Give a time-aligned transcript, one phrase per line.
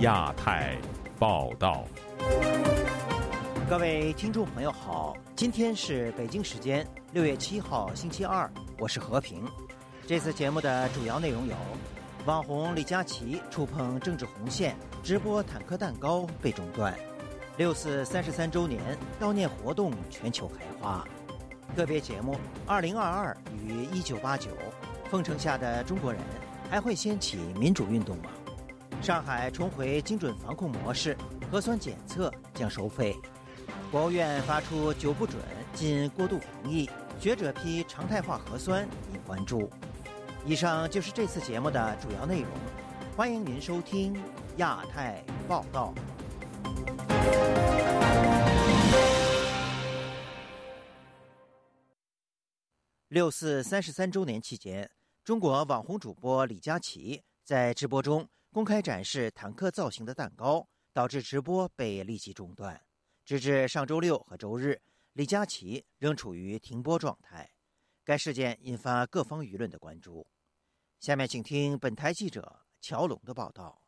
[0.00, 0.78] 亚太
[1.18, 1.84] 报道，
[3.68, 9.44] 各位听众朋友好，今天是北京时间六月七号星期二，我是和平。
[10.06, 11.54] 这次节目的主要内容有：
[12.24, 16.94] 网红李佳琦触碰政治红线，直播坦克蛋糕被中断；
[17.58, 18.80] 六四三十三周年
[19.20, 21.04] 悼念活动全球开花；
[21.76, 24.48] 个别节目二零二二与一九八九，
[25.10, 26.22] 奉承下的中国人
[26.70, 28.30] 还会掀起民主运动吗？
[29.02, 31.16] 上海重回精准防控模式，
[31.50, 33.16] 核酸检测将收费。
[33.90, 35.40] 国务院发出九不准
[35.72, 39.70] 禁过度防疫，学者批常态化核酸引关注。
[40.44, 42.50] 以上就是这次节目的主要内容，
[43.16, 44.14] 欢迎您收听
[44.58, 45.94] 亚太报道。
[53.08, 54.90] 六四三十三周年期间，
[55.24, 58.28] 中国网红主播李佳琦在直播中。
[58.52, 62.80] 公开展示坦克造型的蛋糕，导致直播被立即中断。
[63.24, 64.80] 直至上周六和周日，
[65.12, 67.48] 李佳琦仍处于停播状态。
[68.02, 70.26] 该事件引发各方舆论的关注。
[70.98, 73.80] 下面请听本台记者乔龙的报道。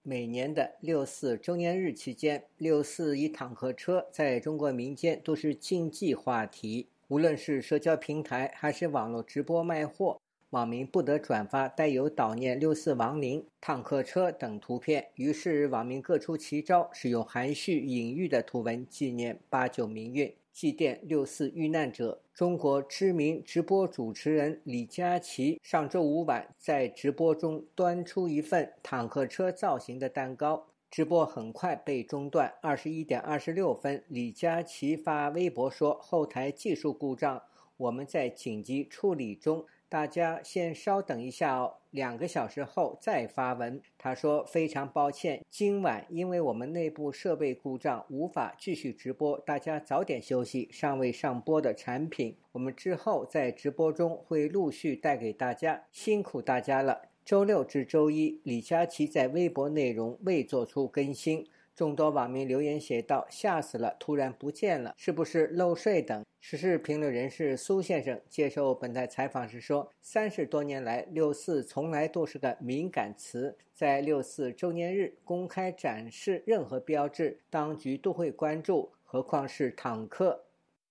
[0.00, 10.18] 每年的六四周年日期间，六四一坦克车在中国民间都是禁忌话题，无论是社交平台还是网络直播卖货。
[10.50, 22.20] 网民不得转发带有悼念六四亡灵、坦克车等图片，于是网民各出奇招，使用含蓄隐喻的图文纪念八九民运、祭奠六四遇难者。
[22.32, 32.54] 中国知名直播主持人李佳琦上周五晚在直播中端出一份坦克车造型的蛋糕，直播很快被中断。
[32.62, 37.42] 二十一点二十六分，李佳琦发微博说：“后台技术故障，
[37.78, 43.80] 我们在紧急处理中。”大家先稍等一下哦，两个小时后再发文。
[43.96, 49.38] 他说：“非常抱歉，今晚因为我们内部设备故障，无法继续直播。
[49.46, 50.68] 大家早点休息。
[50.72, 55.84] 尚未上播的产品，我们之后在直播中会陆续带给大家。
[55.92, 61.46] 辛苦大家了。”周六至周一，李佳琦在微博内容未做出更新。
[61.76, 80.46] 众多网民留言写道：“吓死了，突然不见了，是不是漏睡等？”时事评论人士苏先生接受本台采访时说：“三十多年来，六四从来都是个敏感词，在六四周年日公开展示任何标志，当局都会关注，何况是坦克。”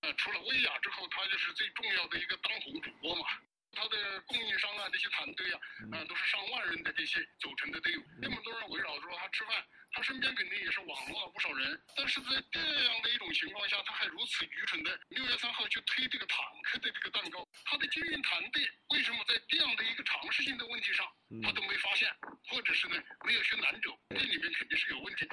[0.06, 3.26] 呃，除了薇娅之后，他就是最重要的一个当红主播嘛。
[3.76, 5.60] 他的供应商啊，这些团队啊，
[5.92, 9.64] 嗯，都是上万人的这些组成的队伍，那么多人围绕着他吃饭。
[9.92, 21.08] 他身边肯定也是网络了不少人，但是在这样的一种情况下，他还如此愚蠢的六月三号去推这个坦克的这个蛋糕，他的经营团队为什么在这样的一个常识性的问题上，
[21.42, 22.14] 他都没发现，
[22.50, 23.98] 或者是呢没有去拦走？
[24.10, 25.26] 这里面肯定是有问题。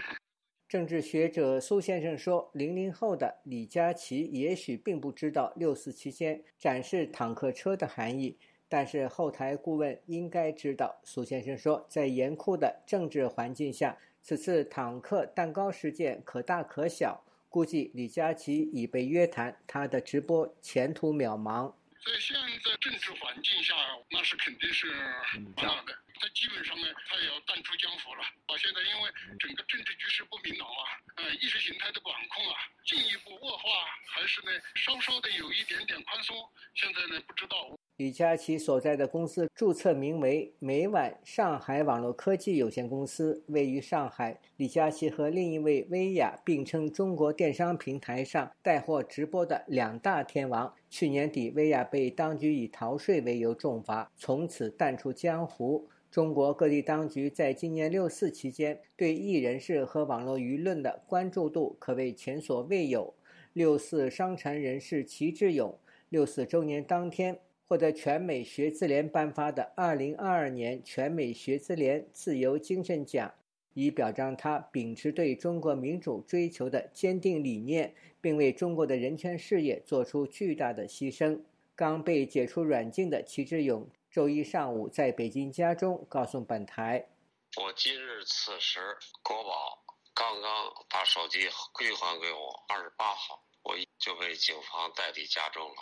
[0.72, 8.38] 政治学者苏先生说：“零零后的李佳琦也许并不知道六四期间展示坦克车的含义，
[8.70, 21.70] 但是后台顾问应该知道。”苏先生说：“在严酷的政治环境下。”此次坦克蛋糕事件可大可小，估计李佳琦已被约谈，他的直播前途渺茫。
[22.02, 22.34] 在现
[22.64, 23.74] 在政治环境下，
[24.10, 24.86] 那是肯定是
[25.34, 25.92] 很大的。
[26.22, 28.22] 他基本上呢，他也要淡出江湖了。
[28.46, 29.10] 啊，现在因为
[29.42, 30.80] 整个政治局势不明朗啊，
[31.16, 32.54] 呃，意识形态的管控啊，
[32.86, 33.66] 进一步恶化，
[34.14, 36.36] 还是呢稍稍的有一点点宽松，
[36.74, 37.74] 现在呢不知道。
[37.96, 44.40] 李佳琦所在的公司注册名为“每晚上海网络科技有限公司”，位于上海。
[44.56, 50.72] 李佳琦和另一位薇娅并称中国电商平台上带货直播的两大天王。
[50.88, 55.88] 去年底，薇娅被当局以逃税为由重罚，从此淡出江湖。
[56.12, 63.14] 中国各地当局在今年六四期间对艺人士和网络舆论的关注度可谓前所未有。
[63.54, 65.74] 六四伤残人士齐志勇，
[66.10, 67.38] 六四周年当天。
[67.66, 73.32] 获得全美学资联颁发的2022年全美学资联自由精神奖，
[73.72, 81.40] 以表彰他秉持对中国民主追求的坚定理念，并为中国的人权事业做出巨大的牺牲。
[81.74, 87.08] 刚被解除软禁的齐志勇，周一上午在北京家中告诉本台
[87.56, 89.82] ：“我今日此时，国宝
[90.12, 95.76] 刚刚把手机归还给我，二十八号我就被警方带离家中了。”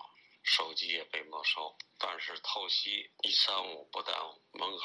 [0.46, 4.40] 手机也被没收，但是透析一三五不耽误。
[4.52, 4.84] 门口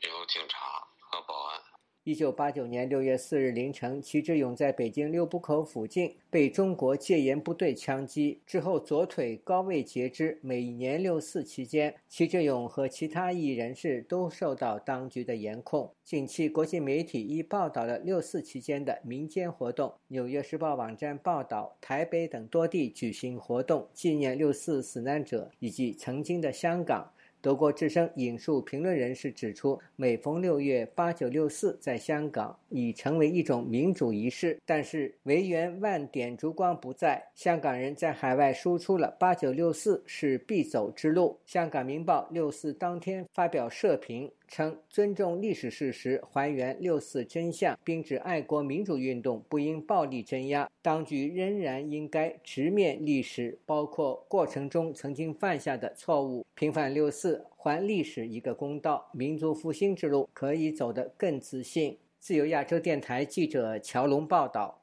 [0.00, 0.58] 有警察
[0.98, 1.62] 和保安。
[2.04, 10.36] 一九八九年六月四日凌晨，齐志勇在北京六部口附近被中国戒严部队枪击，之后左腿高位截肢。
[10.42, 15.88] 每年六四期间，齐志勇和其他异议人士都受到当局的严控。
[16.04, 19.88] 近期，国际媒体亦报道了六四期间的民间活动。
[20.08, 27.12] 《纽约时报》网站报道，台北等多地举行活动，纪念六四死难者以及曾经的香港。
[27.42, 34.56] 德国之声引述评论人士指出，每逢六月八九六四，在香港已成为一种民主仪式。
[34.64, 41.36] 但是，维园万点烛光不在，香港人在海外输出了八九六四是必走之路。
[41.44, 44.30] 香港《明报》六四当天发表社评。
[44.48, 61.98] 称尊重历史事实，还原六四真相，并指爱国民主运动不应暴力镇压，当局仍然应该直面历史，包括过程中曾经犯下的错误，平反六四，还历史一个公道，民族复兴之路可以走得更自信。
[62.18, 64.82] 自由亚洲电台记者乔龙报道。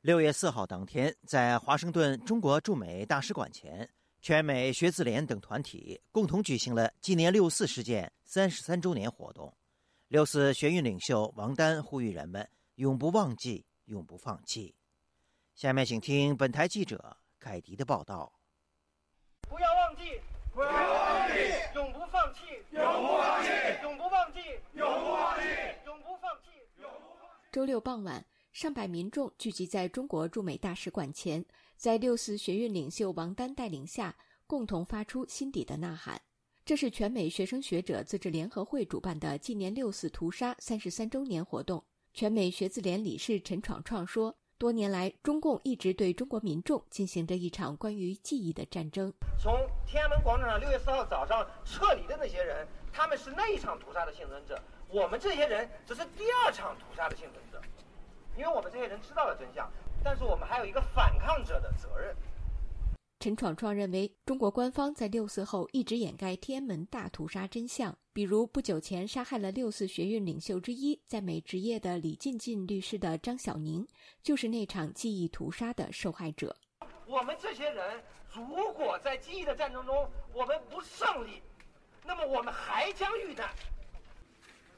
[0.00, 3.88] 六月四号当天，在华盛顿中国驻美大使馆前。
[4.22, 9.52] 全美学自联等团体共同举行了纪念六四事件三十三周年活动。
[10.06, 14.72] 六四学运领袖王丹呼吁人们永不忘记、永不放弃。
[15.56, 18.32] 下面请听本台记者凯迪的报道：
[19.40, 20.02] 不要忘记，
[20.54, 21.34] 不要忘记，
[21.74, 22.40] 永不放弃，
[22.70, 23.50] 永不放弃，
[23.82, 24.38] 永不忘记，
[24.74, 25.48] 永不放弃，
[25.84, 26.50] 永不放弃。
[27.50, 31.44] 周六傍晚，上百民众聚集在中国驻美大使馆前。
[31.82, 34.14] 在六四学运领袖王丹带领下，
[34.46, 36.22] 共同发出心底的呐喊。
[36.64, 41.82] 这是全美学生学者自治联合会主办的纪念六四屠杀三十三周年活动。
[42.14, 49.12] 全美学自联理事陈闯创说：“多年来，中共一直对中国民众进行着一场关于记忆的战争。
[49.36, 49.52] 从
[49.84, 54.54] 天安门广场上六月四号早上撤离的那些人，他们是那一场屠杀的幸存者；
[54.88, 57.60] 我们这些人只是第二场屠杀的幸存者，
[58.38, 59.68] 因为我们这些人知道了真相。”
[60.04, 62.14] 但是我们还有一个反抗者的责任。
[63.20, 73.86] 陈闯闯认为，中国官方在六四后一直掩盖天安门大屠杀真相，比如不久前杀害了六四学运领袖之一、在美执业的李进进律师的张小宁，
[74.24, 76.56] 就是那场记忆屠杀的受害者。
[77.06, 78.02] 我们这些人，
[78.34, 81.40] 如果在记忆的战争中我们不胜利，
[82.04, 83.48] 那么我们还将遇难。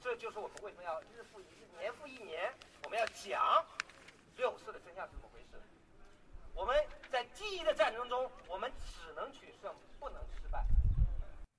[0.03, 2.53] 这就是我们为什么要日复一日、年复一年，
[2.85, 3.41] 我们要讲。
[4.37, 5.61] 六四的真相是怎么回事？
[6.55, 6.75] 我们
[7.11, 10.65] 在记忆的战争中，我们只能取胜，不能失败。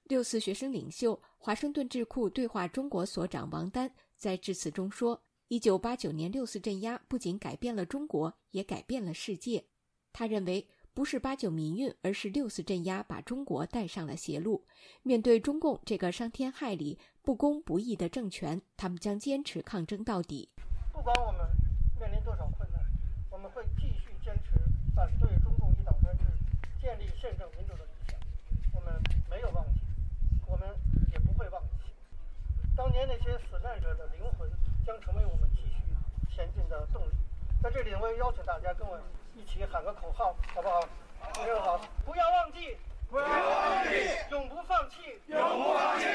[0.04, 9.66] 六四学生领袖、华盛顿智库对话中国所长王丹在致辞中说：“一九八九年六四镇压不仅改变了中国，也改变了世界。”
[10.13, 14.66] 他认为，不是八九民运，而是六四镇压把中国带上了邪路。
[15.01, 20.50] 面对中共这个伤天害理、不公不义的政权，他们将坚持抗争到底。
[20.94, 21.42] 不管我们
[23.46, 24.58] 们会继续坚持
[24.96, 26.24] 反对中共一党专制、
[26.82, 28.20] 建立宪政民主的理想。
[28.74, 28.92] 我们
[29.30, 29.82] 没有忘记，
[30.48, 30.68] 我们
[31.14, 31.94] 也不会忘记。
[32.76, 34.50] 当年那些死难者的灵魂
[34.84, 37.12] 将成为我们继续前进的动力。
[37.62, 39.00] 在这里，我也邀请大家跟我
[39.36, 40.82] 一起喊个口号，好不好？
[41.36, 41.80] 非常好！
[42.04, 42.76] 不要忘记，
[43.12, 43.90] 不要忘记，
[44.32, 46.06] 永不放弃，永不放弃。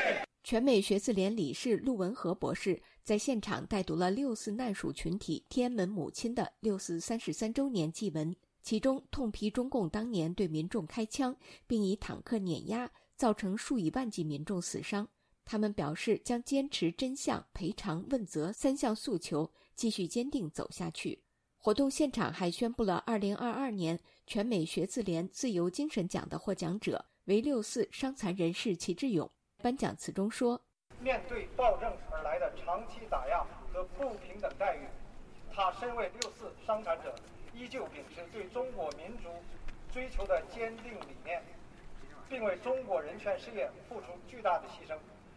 [0.42, 11.34] 全美学自联理事陆文和博士在现场带读了六四难属群体天安门母亲的六四三十三周年祭文，其中痛批中共当年对民众开枪，
[11.66, 15.08] 并以坦克碾压，造成数以万计民众死伤。
[15.44, 21.20] 他们表示将坚持真相、赔偿、问责三项诉求，继续坚定走下去。
[21.56, 29.28] 活动现场还宣布了二零二二年全美学自联自由精神奖的获奖者为六四伤残人士齐志勇。
[29.58, 30.62] 颁奖词中说
[31.00, 34.86] ：“面对暴政而来的长期打压和不平等待遇，
[35.52, 37.14] 他身为六四伤残者，
[37.54, 39.30] 依旧秉持对中国民族
[39.92, 41.42] 追求的坚定理念，
[42.28, 44.96] 并为中国人权事业付出巨大的牺牲。”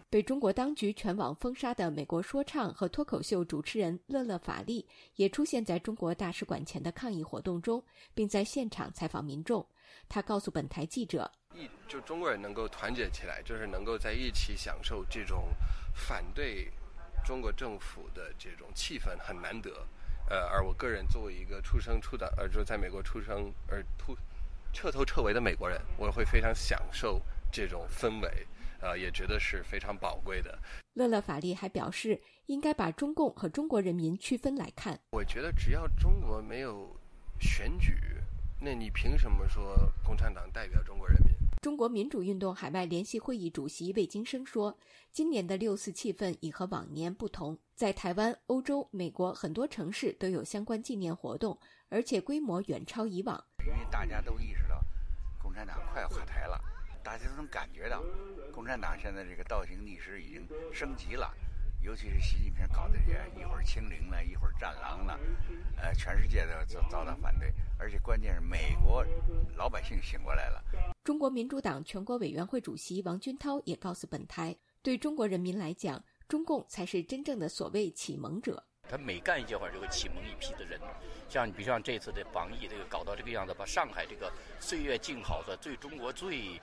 [0.09, 9.65] 被中国当局全网封杀的美国说唱和脱口秀主持人乐乐法利也出现在中国大使馆前的抗议活动中，并在现场采访民众。
[10.07, 11.31] 他告诉本台记者。
[11.55, 15.49] 一就中国人能够团结起来，就是能够在一起享受这种
[15.93, 16.71] 反对
[17.23, 19.87] 中国政府的这种气氛很难得。
[20.29, 24.17] 呃，而我个人作为一个出生出的，呃，就在美国出生而突
[24.71, 27.21] 彻头彻尾的美国人，我会非常享受
[27.51, 28.47] 这种氛围，
[28.79, 30.57] 呃，也觉得是非常宝贵的。
[30.93, 34.99] 乐乐法利还表示，应该把中共和中国人民区分来看。
[35.11, 36.95] 我觉得只要中国没有
[37.39, 37.93] 选举，
[38.65, 41.35] 那你凭什么说共产党代表中国人民？
[41.61, 44.77] 中国民主运动海外联席会议主席魏京生说
[45.11, 53.43] ：“今年的六四气氛已和往年不同，在台湾、欧洲、美国很多城市都有相关纪念活动，而且规模远超以往。
[53.67, 54.81] 因为大家都意识到，
[55.41, 56.57] 共产党快垮台了，
[57.03, 58.01] 大家都能感觉到，
[58.53, 61.35] 共产党现在这个倒行逆施已经升级了。”
[61.83, 65.19] 尤其是习近平搞的这一会儿清零了，一会儿战狼了，
[65.75, 69.05] 呃，全世界都遭到反对，而且关键是美国
[69.57, 70.63] 老百姓醒过来了。
[71.03, 78.63] 中国民主党全国委员会主席王军涛也告诉本台，对中国人民来讲，中共才是真正的所谓启蒙者。
[78.89, 80.79] 他每干一件活就会启蒙一批的人，
[81.27, 86.61] 像你比如像这次的防疫，这个搞到这个样子，把上海这个岁月静好的最中国最。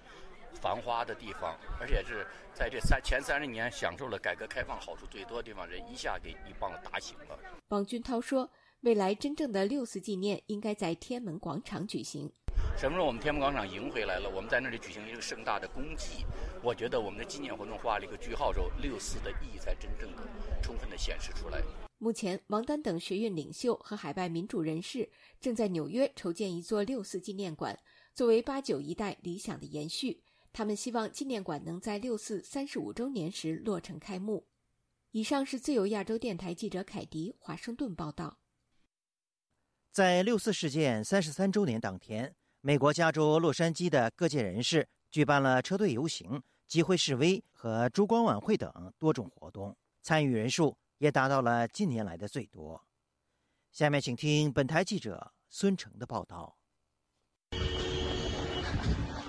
[0.55, 7.39] 繁华的地方，而且是在这三前三十年享受了改革开放好处最多的地方，人一下给一棒子打醒了。
[7.69, 8.51] 王军涛说
[8.83, 12.31] ：“未来真正的六四纪念应该在天安门广场举行。
[12.77, 16.25] 什么时候我们天安门广场赢回来了，我们在那里举行一个盛大的公祭，
[16.63, 20.23] 我觉得我们的纪念活动画了一个句号之后，六四的意义才真正的
[20.63, 21.63] 充分的显示出来。”
[22.03, 27.79] 目前，王丹等学运领袖和海外民主人士正在纽约筹建一座六四纪念馆，
[28.15, 30.23] 作为八九一代理想的延续。
[30.53, 34.47] 他们希望纪念馆能在六四三十五周年时落成开幕。
[35.13, 38.39] 以上是自由亚洲电台记者凯迪华盛顿报道。
[39.91, 52.87] 在六四事件三十三周年当天，美国加州洛杉矶的各界人士举办了车队游行、集会示威和烛光晚会等多种活动，参与人数也达到了近年来的最多。
[53.73, 56.60] 下面请听本台记者孙成的报道。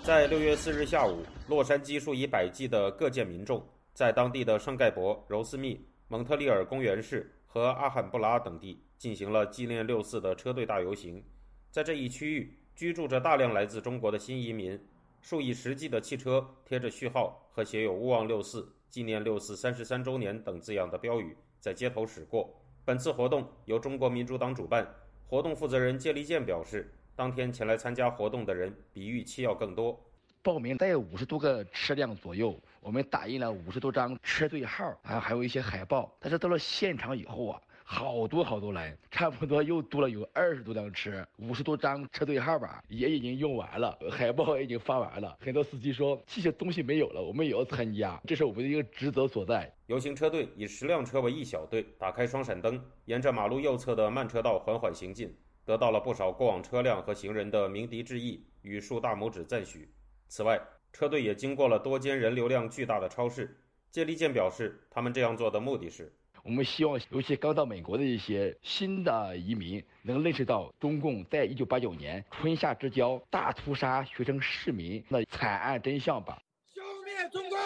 [0.04, 11.24] 在六月四日下午，洛杉矶数以百计的各界民众在当地的圣盖博、柔斯密、蒙特利尔公园市和阿罕布拉等地进行了纪念六四的车队大游行。
[11.70, 14.78] 在这一区域居住着大量来自中国的新移民，
[15.22, 22.52] 数以十计的汽车贴着序号和写有“勿忘六四”“纪念六四三十三周年”等字样的标语在街头驶过。
[22.84, 24.96] 本次活动由中国民主党主办，
[25.28, 26.92] 活动负责人谢立健表示。
[27.22, 29.96] 当天前来参加活动的人比预期要更多，
[30.42, 36.12] 报名大约五十多个车辆左右，我们打印了五十多张车队号，啊还有一些海报。
[36.20, 45.38] 但是到了现场以后啊，好多好多人，差不多又多了有二十多辆车，五十多张车队号吧也已经用完了，海报也已经发完了。
[45.40, 49.72] 很多司机说这些东西没有了，我们也要参加，这是我们的一个职责所在。
[49.86, 55.32] 游行车队以十辆车为一小队，打开双闪灯，沿着马路右侧的慢车道缓缓行进。
[55.66, 59.94] 得到了不少过往车辆和行人的鸣笛致意与竖大拇指赞许。
[60.28, 60.62] 此外，
[60.94, 63.58] 车队也经过了多间人流量巨大的超市。
[63.92, 66.14] 谢立健表示，他们这样做的目的是，
[66.44, 76.42] 我们希望尤其刚到美国的一些新的移民能认识到中共在一九八九年春夏之交大屠杀学生市民的惨案真相吧。
[76.74, 77.60] 消灭中共！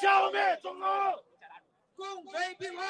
[0.00, 0.88] 消灭中共！
[1.96, 2.84] 共匪平反！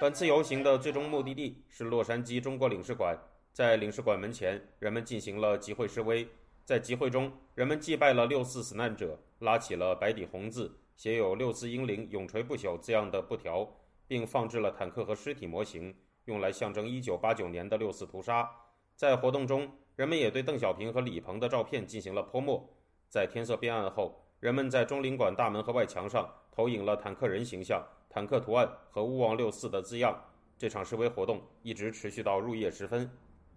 [0.00, 3.16] 本次游行的最终目的地是洛杉矶中国领事馆。
[3.54, 6.26] 在领事馆门前，人们进行了集会示威。
[6.64, 13.64] 在集会中，人们祭拜了六四死难者，拉起了白底红字、写有“六四英灵永垂不朽”字样的布条，
[14.08, 15.94] 并放置了坦克和尸体模型，
[16.24, 18.50] 用来象征1989年的六四屠杀。
[18.96, 22.68] 在活动中，人们也对邓小平和李鹏的照片进行了泼墨。
[23.08, 27.80] 在天色变暗后，人们在中领馆大门和外墙上投影了坦克人形象、
[28.10, 30.20] 坦克图案和“勿忘六四”的字样。
[30.58, 33.08] 这场示威活动一直持续到入夜时分。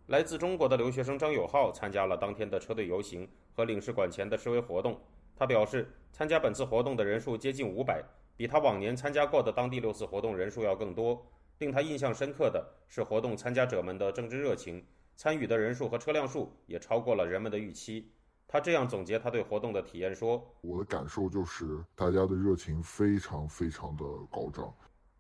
[0.07, 4.97] 来自中国的留学生张友浩参加了当天的车队游行和领事馆前的示威活动。
[5.35, 8.01] 他表示，参加本次活动的人数接近五百，
[8.37, 11.21] 比他往年参加过的当地六次活动人数要更多。
[11.59, 14.81] 令他印象深刻的是活动参加者们的政治热情，
[15.17, 18.09] 参与的人数和车辆数也超过了人们的预期。
[18.47, 24.73] 他这样总结他对活动的体验说：“我的感受就是大家的热情非常非常的高涨。”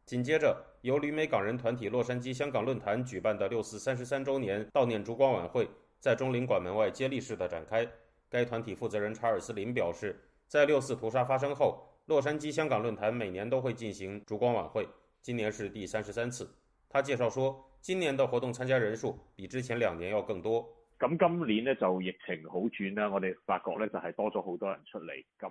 [0.07, 7.85] 紧接着，由旅美港人团体洛杉矶香港论坛举办的六四三十三周年悼念烛光晚会在中领馆门外接力式的展开。
[8.29, 14.87] 该团体负责人查尔斯林表示，在六四屠杀发生后，洛杉矶香港论坛每年都会进行烛光晚会，
[15.21, 16.49] 今年是第三十三次。
[16.87, 20.65] 他介绍说，今年的活动参加人数比之前两年要更多。
[20.97, 25.11] 咁今年呢，就疫情好转啦，我哋发觉呢，就係多咗好多人出嚟。
[25.37, 25.49] 咁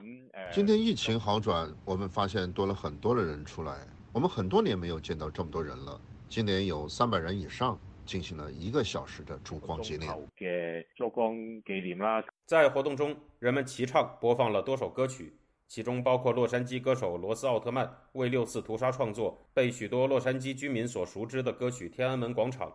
[0.51, 3.87] 誒，今天疫情好转，我们发现多了很多的人出來。
[4.17, 10.11] 我们很多年没有见到这么多人了，今年有三百人以上进行了一个小时的烛光纪念。
[10.39, 15.37] 嘅燭光紀念啦，在活动中，人们齐唱播放了多首歌曲，
[15.69, 22.73] 其中包括洛杉矶歌手罗斯奥特曼为六四屠杀创作，被许多洛杉矶居民所熟知的歌曲《天安门广场》。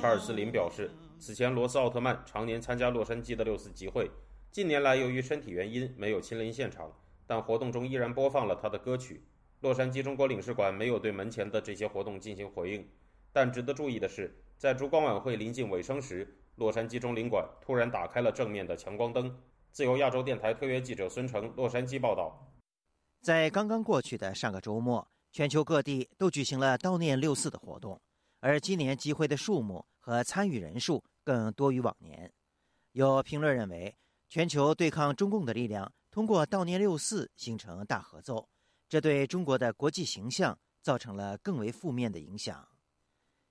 [0.00, 0.90] 查尔斯林表示。
[1.18, 4.10] 此前，罗斯奥特曼常年参加洛杉矶的六四集会，
[4.54, 6.88] 近年来由于身体原因没有亲临现场，
[7.26, 9.26] 但活动中依然播放了他的歌曲。
[9.62, 12.88] 洛杉矶中国领事馆没有对门前的这些活动进行回应，
[13.32, 19.36] 但值得注意的是，在烛光晚会临近尾声时，洛杉矶中领馆突然打开了正面的强光灯。
[19.72, 22.54] 自由亚洲电台特约记者孙成，洛杉矶报道。
[23.22, 28.00] 在刚刚过去的上个周末，全球各地都举行了悼念六四的活动，
[28.38, 32.32] 而今年集会的数目和参与人数更多于往年。
[32.92, 33.92] 有评论认为，
[34.28, 38.48] 全球对抗中共的力量通过悼念六四形成大合奏。
[38.88, 42.68] 这对中国的国际形象造成了更为负面的影响。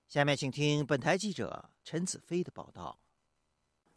[0.08, 2.98] 下面请听本台记者陈子飞的报道。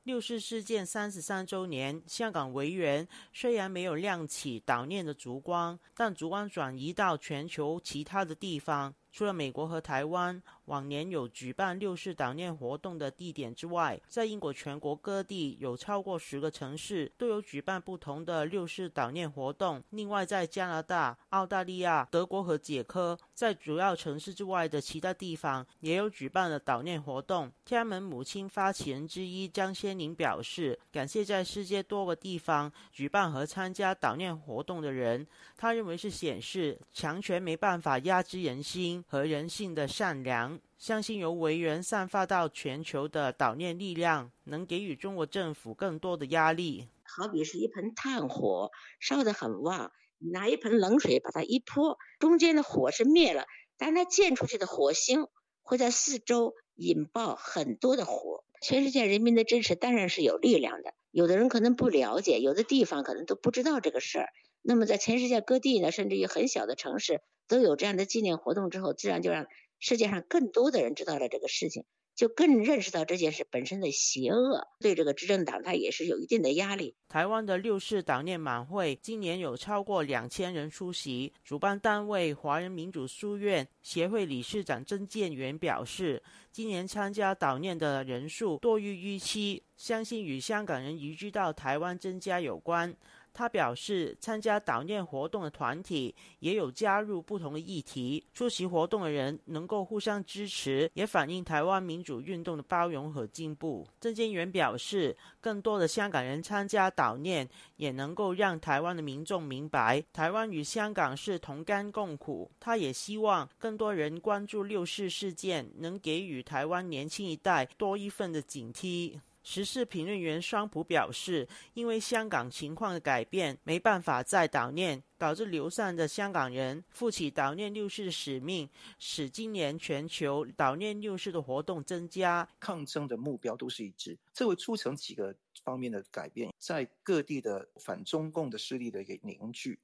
[0.04, 8.96] 六四事件三十三周年，香港维园虽然没有亮起悼念的烛光，但烛光转移到全球其他的地方。
[9.18, 19.82] 除了美国和台湾往年有举办六四悼念活动的地点之外，在英国全国各地有超过十个城市都有举办不同的六四悼念活动。
[19.90, 27.52] 另外，在加拿大、澳大利亚、德国和捷克，在主要城市之外的其他地方也有举办了悼念活动。
[27.66, 35.26] 天安门母亲发起人之一张先宁表示，感谢在世界多个地方举办和参加悼念活动的人。
[35.56, 39.04] 他认为是显示强权没办法压制人心。
[39.10, 46.90] 和人性的善良，相信由维园散发到全球的悼念力量，能给予中国政府更多的压力。
[47.06, 53.46] 好比是一盆炭火，烧得很旺，拿一盆冷水把它一泼，中间的火是灭了，
[53.78, 55.28] 但它溅出去的火星
[55.62, 58.44] 会在四周引爆很多的火。
[58.62, 64.30] 全世界人民的支持当然是有力量的，有的人可能不了解，有的地方可能都不知道这个事儿。
[64.68, 67.22] 那么在全世界各地呢，甚至于很小的城市。
[67.48, 69.48] 都有这样的纪念活动之后，自然就让
[69.80, 76.98] 世界上更多的人知道了这个事情，就更认识到这件事本身的邪恶，对这个执政党它也是有一定的压力。
[77.08, 86.22] 台湾的六四悼念晚会今年有超过两千人出席，主办单位华人民主书院协会理事长曾建元表示，
[86.52, 92.94] 今年参加悼念的人数多于预期，相信与香港人移居到台湾增加有关。
[93.38, 103.88] 他表示，参加悼念活动的团体也有加入不同的议题，出席活动的人能够互相支持，也反映台湾民主运动的包容和进步。
[104.02, 112.50] 郑建元表示，更多的香港人参加悼念，也能够让台湾的民众明白，台湾与香港是同甘共苦。
[112.60, 119.20] 他也希望更多人关注六四事件，能给予台湾年轻一代多一份的警惕。
[119.50, 132.46] 时事评论员双普表示，因为香港情况的改变，没办法再悼念，导致流散的香港人负起悼念六四的使命，使今年全球悼念六四的活动增加。
[132.60, 135.34] 抗争的目标都是一致，这会促成几个
[135.64, 139.80] 方面的改变，在各地的反中共的势力的一个凝聚。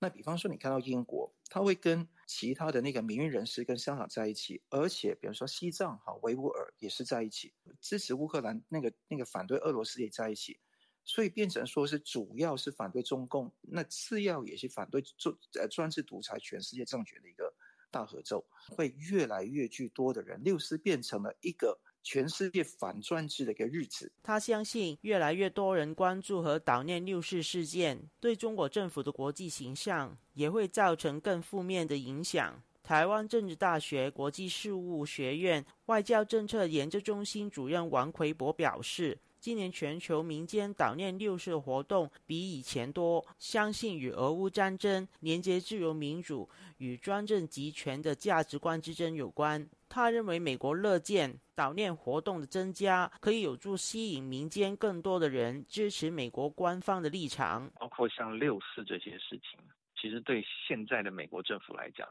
[0.00, 10.60] 那比方说，你看到英国，他会跟其他的那个民运人士跟香港在一起，而且比如说西藏哈维吾尔也是在一起，支持乌克兰那个那个反对俄罗斯也在一起，
[11.04, 17.52] 所以变成说是主要是反对中共，那次要也是反对专呃专制独裁全世界政权的一个
[17.90, 21.80] 大合奏，会越来越巨多的人，六四变成了一个。
[22.10, 24.10] 全世界反专制的一个日子。
[24.22, 32.62] 他相信，越来越多人关注和悼念六四事件，对中国政府的国际形象也会造成更负面的影响。
[32.82, 39.18] 台湾政治大学国际事务学院外交政策研究中心主任王奎博表示。
[39.40, 46.48] 今年全球民间悼念六四活动比以前多，相信与俄乌战争、连接自由民主
[46.78, 49.68] 与专政集权的价值观之争有关。
[49.88, 57.70] 他认为，美国乐见悼念活动的增加，可以有助吸引民间更多的人支持美国官方的立场。
[57.76, 59.58] 包括像六四这些事情，
[59.98, 62.06] 其实对现在的美国政府来讲，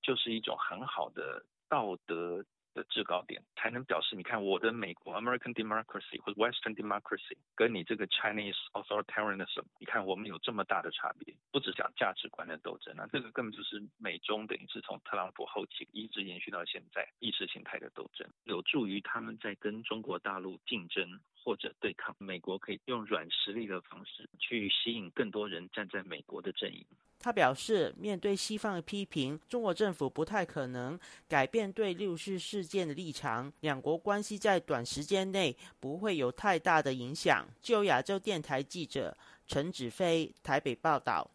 [0.00, 2.42] 就是一种很好的道德。
[2.78, 22.14] 的制高点才能表示，你看我的美国 American democracy 或者 Western democracy 跟你这个 Chinese authoritarianism，你看我们有这么大的差别，不只讲价值观的斗争啊，这个根本就是美中等于是从特朗普后期一直延续到现在意识形态的斗争，有助于他们在跟中国大陆竞争或者对抗。
[22.18, 26.84] 美国可以用软实力的方式去吸引更多人站在美国的阵营。
[27.20, 30.96] 他表示，面对西方的批评，中国政府不太可能
[31.26, 33.52] 改变对六四事件的立场。
[33.60, 37.44] 两国关系在短时间内不会有太大的影响。
[37.60, 39.16] 就亚洲电台记者
[39.48, 41.28] 陈子飞台北报道。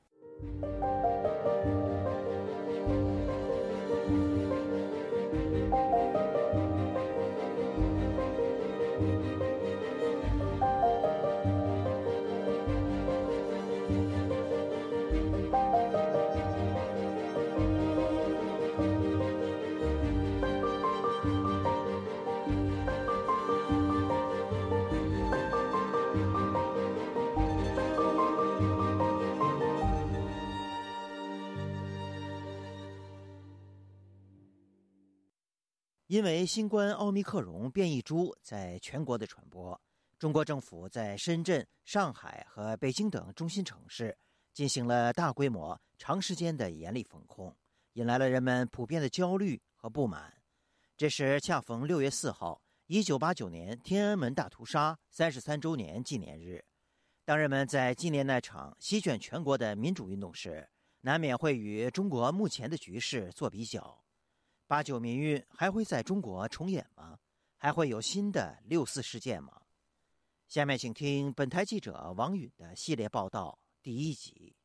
[36.14, 39.82] 因为新冠奥密克戎变异株在全国的传播，
[40.20, 44.16] 中国政府在深圳、上海和北京等中心城市
[44.54, 47.58] 进行了大规模、长时间的严厉封控，
[47.94, 50.32] 引来了人们普遍的焦虑和不满。
[50.96, 56.64] 这时恰逢六月四号，一九八九年天安门大屠杀三十三周年纪念日。
[57.26, 60.70] 当人们在纪念那场席卷全国的民主运动时，
[61.02, 64.03] 难免会与中国目前的局势做比较。
[64.74, 67.20] 八九民运还会在中国重演吗？
[67.60, 69.62] 还会有新的六四事件吗？
[70.48, 74.56] 下面请听本台记者王允的系列报道第一集。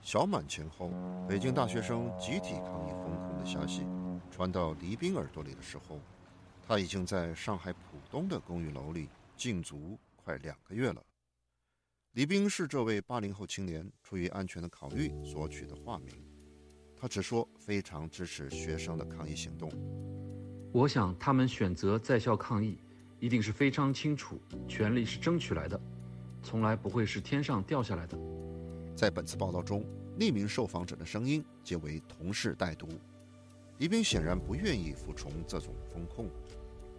[0.00, 0.90] 小满前后，
[1.28, 3.86] 北京大学生集体抗议封控的消息
[4.30, 6.00] 传到黎兵耳朵里的时候，
[6.66, 11.04] 他已经在上海浦东的公寓楼里禁足快两个月了。
[12.12, 16.33] 黎兵是这位八零后青年出于安全的考虑所取的化名。
[17.04, 19.70] 他只说非常支持学生的抗议行动。
[20.72, 22.78] 我想他们选择在校抗议，
[23.20, 25.78] 一定是非常清楚，权利是争取来的，
[26.42, 28.18] 从来不会是天上掉下来的。
[28.96, 29.84] 在本次报道中，
[30.18, 32.88] 匿名受访者的声音皆为同事代读。
[33.76, 36.30] 宜宾显然不愿意服从这种风控，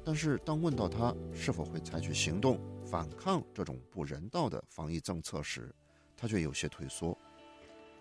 [0.03, 5.73] 但是当问到他是否会采取行动反抗这种不人道的防疫政策时，
[6.15, 7.17] 他却有些退缩。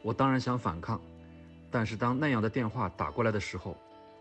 [0.02, 1.00] 我当然想反抗。
[1.74, 3.76] 但是当那样的电话打过来的时候，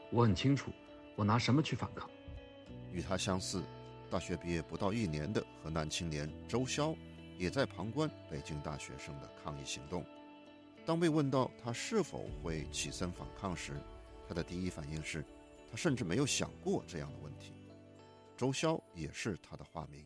[0.10, 0.72] 我很清楚，
[1.16, 2.10] 我拿什么去反抗？
[2.92, 3.62] 与他相似，
[4.10, 6.98] 大学毕业不到一年的河南青年周潇，
[7.38, 10.04] 也在旁观北京大学生的抗议行动。
[10.84, 13.74] 当被问到他是否会起身反抗时，
[14.28, 15.24] 他的第一反应是，
[15.70, 17.54] 他甚至没有想过这样的问题。
[18.36, 20.04] 周潇也是他的化名，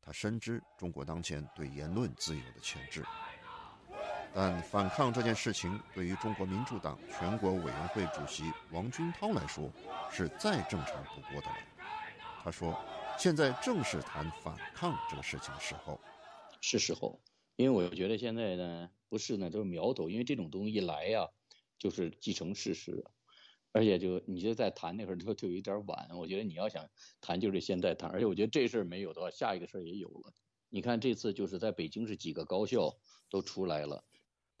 [0.00, 3.04] 他深知中国当前对言论自由的牵制。
[4.32, 9.68] 但反抗这件事情，对于中国民主党全国委员会主席王军涛来说，
[10.10, 11.56] 是再正常不过的了。
[12.42, 12.78] 他说
[13.18, 16.00] ：“现在正是谈反抗这个事情的时候，
[16.60, 17.20] 是时候。
[17.56, 20.08] 因为我觉得现在呢，不是呢，就是苗头。
[20.08, 21.28] 因为这种东西一来呀，
[21.76, 23.04] 就是既成事实，
[23.72, 26.08] 而且就你就在谈那会儿就就有点晚。
[26.16, 26.88] 我觉得你要想
[27.20, 28.08] 谈，就是现在谈。
[28.10, 30.32] 而且我觉得这事儿没有的话，下一个事儿也有了。
[30.68, 32.96] 你看这次就是在北京是几个高校
[33.28, 34.04] 都出来了。”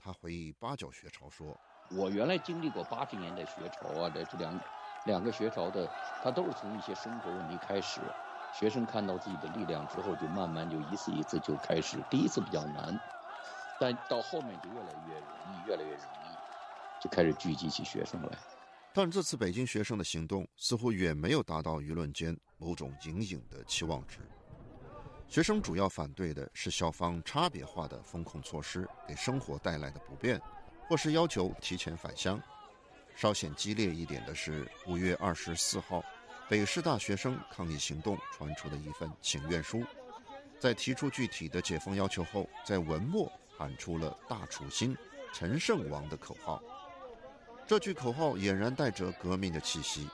[0.02, 1.58] 他回忆八九学潮说
[1.92, 4.60] ：“我原来经历过八十年代学潮啊，这这两
[5.04, 5.88] 两个学潮的，
[6.22, 8.00] 他都是从一些生活问题开始。
[8.52, 11.98] 学生看到自己的力量之后，就慢慢就一次一次就开始。
[12.10, 12.98] 第一次比较难，
[13.78, 18.30] 但到后面就越来越容易，越来越容易，就开始聚集起学生来。
[18.92, 24.18] 但这次北京学生的行动似乎远没有达到舆论间某种隐隐的期望值。”
[25.30, 30.40] 学生主要反对的是校方差别化的风控措施给生活带来的不便，
[30.88, 32.42] 或是要求提前返乡。
[33.14, 36.02] 稍显激烈一点的是，五月二十四号，
[36.48, 39.84] 北师大学生抗议行动传出的一份请愿书，
[40.58, 44.96] 在提出具体的解封要求后，在文末喊出了“大楚兴，
[45.32, 46.60] 陈胜王”的口号。
[47.68, 50.08] 这句口号俨然带着革命的气息。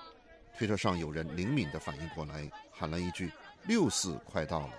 [0.59, 3.33] 推特上有人灵敏地反应过来，喊了一句
[3.65, 4.71] ：“六四快到了。”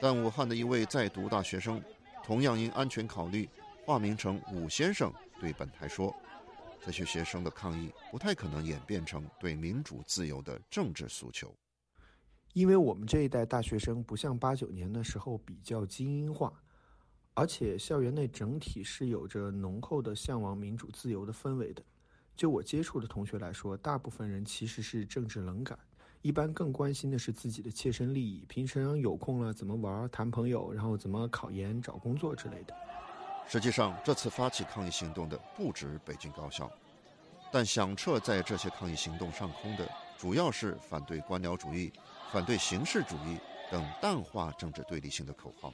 [0.00, 1.82] 但武汉的一位在读大学生，
[2.22, 3.48] 同样因安全考虑，
[3.84, 6.14] 化名成武先生，对本台说
[6.84, 11.54] ：“这些学生的抗议不太可能演变成对民主自由的政治诉求，
[12.52, 16.52] 因为我们这一代大学生不像八九年的时候比较精英化，
[17.32, 21.82] 而且校园内整体是有着浓厚的向往民主自由的氛围的。
[22.36, 25.78] 就我接触的同学来说，大部分人其实是政治冷感。”
[26.22, 32.74] 一般更关心的是自己的切身利益，平时有空了怎么玩、谈朋友，然后怎么考研、找工作之类的。
[33.48, 36.68] 实际上，这次发起抗议行动的不止北京高校，
[37.52, 41.92] 但响彻在这些抗议行动上空的，主要是反对官僚主义、
[42.32, 43.38] 反对形式主义
[43.70, 45.72] 等淡化政治对立性的口号。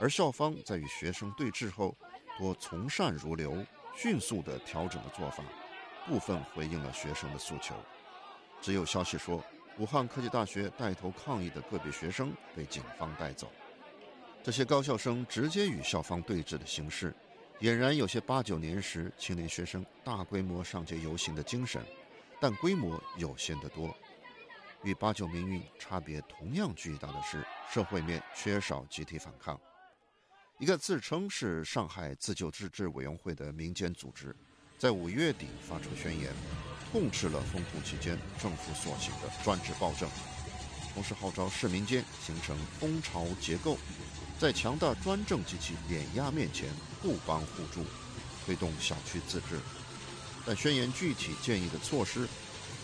[0.00, 1.96] 而校方在与学生对峙后，
[2.36, 3.64] 多从善如流、
[3.96, 5.44] 迅速地调整了做法，
[6.08, 7.76] 部分回应了学生的诉求。
[8.62, 9.44] 只有消息说，
[9.76, 13.50] 武汉科技大学带头抗议的个别学生被警方带走。
[14.40, 17.12] 这些高校生直接与校方对峙的形式，
[17.60, 21.84] 俨然有些八九年时青年学生大规模上街游行的精神，
[22.40, 23.92] 但规模有限得多。
[24.84, 29.60] 与八九民运差别同样巨大的是，社会面缺少集体反抗。
[30.58, 34.34] 一个自称是上海自救自治委员会的民间组织，
[34.82, 36.34] 在五月底发出宣言。
[36.90, 40.10] 痛斥了封控期间政府所行的专制暴政，
[40.92, 43.78] 同时号召市民间形成蜂巢结构，
[44.40, 46.68] 在强大专政及其碾压面前
[47.00, 47.86] 互帮互助，
[48.44, 49.58] 推动小区自治。
[50.44, 52.28] 但宣言具体建议的措施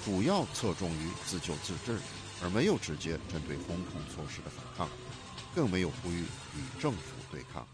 [0.05, 1.99] 主要侧重于自救自治，
[2.41, 4.89] 而没有直接针对封控措施的反抗，
[5.53, 7.67] 更没有呼吁与政府对抗。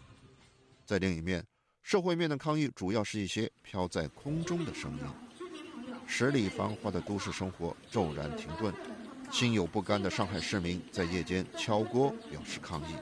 [0.85, 1.45] 在另一面，
[1.85, 5.03] 社会面的抗议主要是一些飘在空中的声音。
[6.07, 8.73] 十里繁华的都市生活骤然停顿，
[9.31, 12.95] 心有不甘的上海市民在夜间敲锅表示抗议。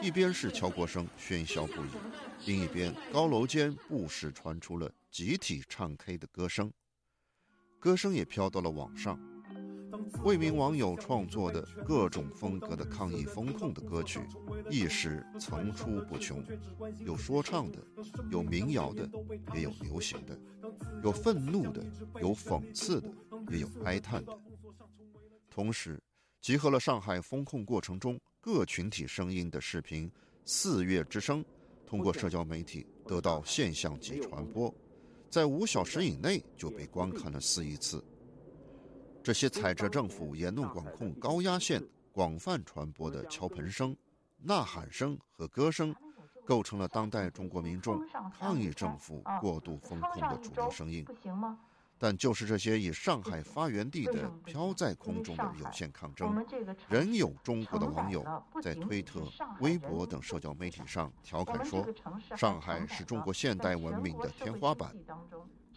[0.00, 1.88] 一边是敲锅声喧嚣不已，
[2.46, 6.72] 另一边高楼间不时传出了集体唱 K 的歌声，
[7.80, 9.18] 歌声也飘到了网上。
[10.24, 14.20] 为名网友创作的各种风格的抗议风控的歌曲，
[14.70, 16.44] 一时层出不穷，
[17.04, 17.78] 有说唱的，
[18.30, 19.08] 有民谣的，
[19.54, 20.38] 也有流行的，
[21.02, 21.84] 有愤怒的，
[22.20, 23.10] 有讽刺的，
[23.50, 24.38] 也有哀叹的。
[25.48, 26.00] 同时，
[26.40, 30.08] 集合了上海风控过程中各群体声音的视频
[30.44, 31.42] 《四月之声》，
[31.86, 34.72] 通过社交媒体得到现象级传播，
[35.28, 38.02] 在五小时以内就被观看了四亿次。
[39.22, 43.96] 这些踩着政府言论管控高压线广泛传播的敲盆声、
[44.38, 45.94] 呐喊声和歌声，
[46.44, 48.02] 构成了当代中国民众
[48.38, 51.04] 抗议政府过度风控的主流声音。
[51.98, 56.42] 但就是这些以上海发源地的飘在空中的有限抗争，
[56.88, 58.24] 仍有中国的网友
[58.62, 59.20] 在推特、
[59.60, 61.86] 微博等社交媒体上调侃说
[62.38, 64.96] ：“上海是中国现代文明的天花板。”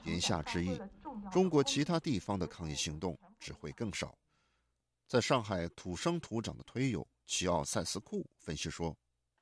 [0.05, 0.79] 言下之意，
[1.31, 4.15] 中国其他地方的抗议行动只会更少。
[5.07, 8.95] 在上海土生土长的推友齐奥塞斯库分析说：“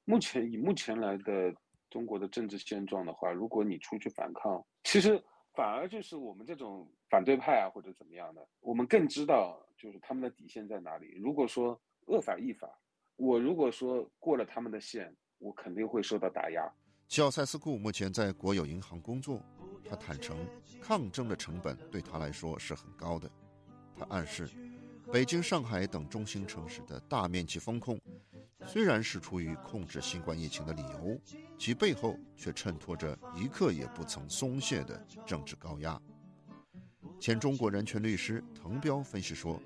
[0.06, 1.54] 目前以目前来的
[1.90, 5.22] 中国的政治现状的话，如果你出去反抗，其实。”
[5.54, 11.14] 反而就是我们这种反对派啊，或者怎么样的，我们更知道就是他们的底线在哪里。
[11.18, 12.70] 如果说恶法亦法，
[13.18, 16.74] 我如果说过了他们的线，我肯定会受到打压。
[17.10, 19.44] 齐奥塞斯库目前在国有银行工作，
[19.90, 20.38] 他坦诚
[20.82, 23.30] 抗争的成本对他来说是很高的。
[23.96, 24.50] 他暗示，
[25.12, 28.00] 北京、上海等中心城市的大面积封控。
[28.68, 31.20] 虽然是出于控制新冠疫情的理由，
[31.58, 36.00] 其背后却衬托着一刻也不曾松懈的政治高压。
[37.20, 39.60] 前中国人权律师滕彪分析说，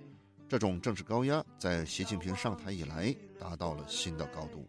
[0.47, 4.65] 这种政治高压在习近平上台以来达到了新的高度。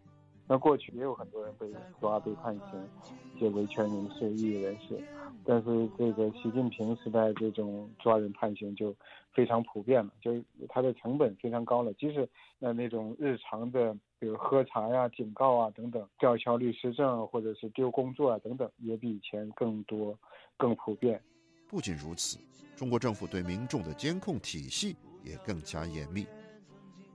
[0.47, 1.67] 那过去也有很多人被
[1.99, 2.89] 抓、被判刑，
[3.35, 4.97] 一些维权人士、异议人士，
[5.43, 8.95] 但是这个习近平时代这种抓人判刑就
[9.33, 11.93] 非常普遍了，就是它的成本非常高了。
[11.95, 12.27] 即使
[12.59, 20.17] 那那种日常的，比如喝茶呀、警告啊等等，吊销律师证或者是丢工作啊等等，也比以前更多、
[20.55, 21.21] 更普遍。
[21.67, 22.39] 不仅如此，
[22.73, 26.25] 中国政府对民众的监控体系也更加严密。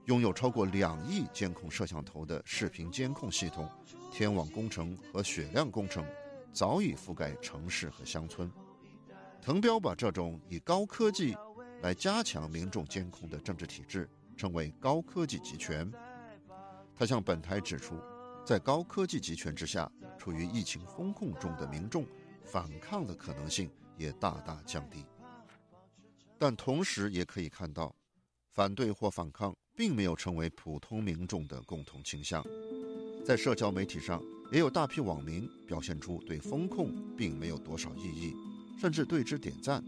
[0.05, 3.69] 拥有超过两亿监控摄像头的视频监控系统，
[4.11, 6.05] 天网工程和雪亮工程
[6.51, 8.51] 早已覆盖城市和乡村。
[9.41, 11.37] 滕彪把这种以高科技
[11.81, 15.89] 来加强民众监控的政治体制称为“高科技集权”。
[16.95, 17.97] 他向本台指出，
[18.45, 22.05] 在高科技集权之下，处于疫情风控中的民众
[22.43, 25.05] 反抗的可能性也大大降低。
[26.37, 27.95] 但同时也可以看到，
[28.49, 29.55] 反对或反抗。
[29.75, 32.45] 并没有成为普通民众的共同倾向，
[33.25, 38.35] 在社交媒体上，也有大批网民表现出对风控并没有多少异议，
[38.79, 39.83] 甚至对之点赞，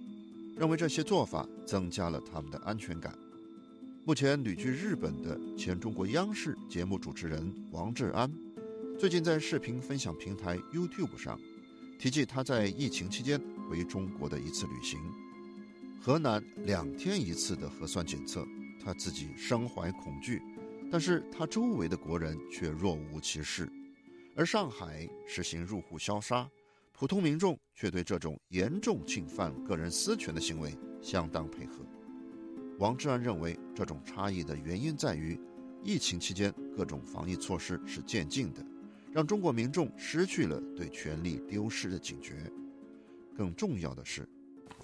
[0.58, 3.16] 认为这些做法增加了他们的安全感。
[4.06, 8.32] 目前旅居日本的前中国央视节目主持人王志安，
[9.00, 11.40] 最近在视频分享平台 YouTube 上，
[12.00, 15.00] 提及他在疫情期间回中国的一次旅行，
[16.02, 18.48] 河南两天一次的核酸检测。
[18.86, 20.40] 他自己身怀恐惧，
[20.92, 23.68] 但是他周围的国人却若无其事，
[24.36, 26.48] 而上海实行入户消杀，
[26.94, 31.84] 普通民众却对这种严重侵犯个人私权的行为相当配合。
[32.78, 35.40] 王志安认为，这种差异的原因在于，
[35.84, 38.64] 疫情期间各种防疫措施是渐进的，
[39.12, 42.36] 让中国民众失去了对权力丢失的警觉。
[43.36, 44.30] 更重要的是。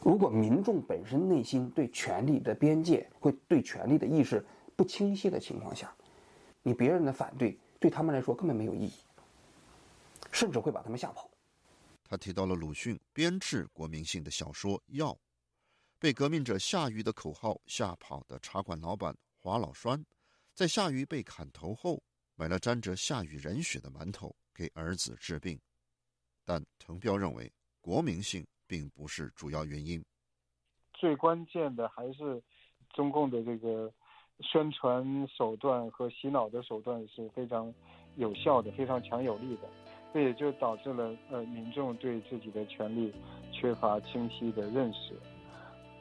[0.03, 4.43] 如果民众本身内心对权力的边界、会对权力的意识
[4.75, 5.95] 不清晰的情况下，
[6.63, 8.93] 你别人的反对对他们来说根本没有意义，
[10.31, 11.29] 甚至会把他们吓跑。
[12.03, 15.13] 他提到了鲁迅编制国民性的小说《药》，
[15.99, 20.03] 被革命者夏禹的口号吓跑的茶馆老板华老栓，
[20.55, 22.01] 在夏禹被砍头后，
[22.35, 25.59] 买了沾着夏禹人血的馒头给儿子治病。
[26.43, 28.45] 但滕彪认为，国民性。
[28.71, 30.01] 并不是主要原因，
[30.93, 32.41] 最关键的还是
[32.93, 33.91] 中共的这个
[34.39, 37.73] 宣传手段和洗脑的手段是非常
[38.15, 39.69] 有效的、非常强有力的。
[40.13, 43.13] 这也就导致了呃民众对自己的权利
[43.51, 45.19] 缺乏清晰的认识。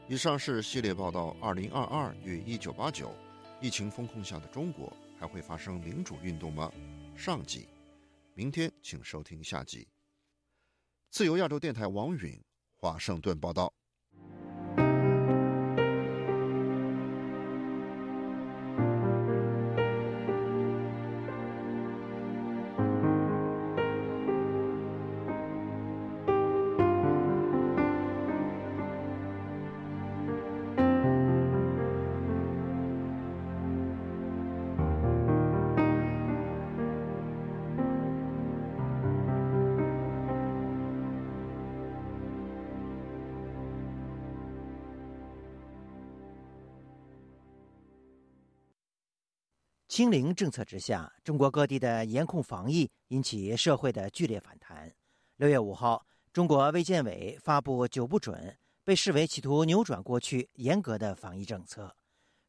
[0.07, 3.13] 以上是系列报道：二零二二与一九八九，
[3.61, 6.71] 疫情风控下的中国还会发生民主运动吗？
[7.17, 7.67] 上集，
[8.35, 9.89] 明天请收听下集。
[11.11, 12.41] 自由亚洲电台王允
[12.81, 13.75] 华盛顿报道。
[50.01, 54.91] 清零政策之下，中国各地的严控防疫引起社会的剧烈反弹。
[55.37, 61.95] 六月五号，中国卫健委发布“九不准”，被视为企图扭转过去严格的防疫政策。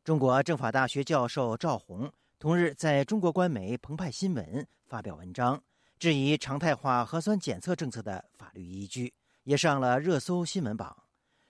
[0.02, 2.10] 中国政法大学教授赵红
[2.40, 4.46] 同日在中国官媒《澎湃新闻》
[4.86, 5.62] 发表文章，
[6.00, 10.96] 质疑常态化核酸检测政策的法律依据，也上了热搜新闻榜。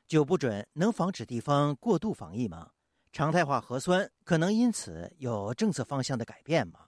[0.08, 2.72] 九不准能防止地方过度防疫吗？
[3.12, 6.80] 常态化核酸可能因此有政策方向的改变吗？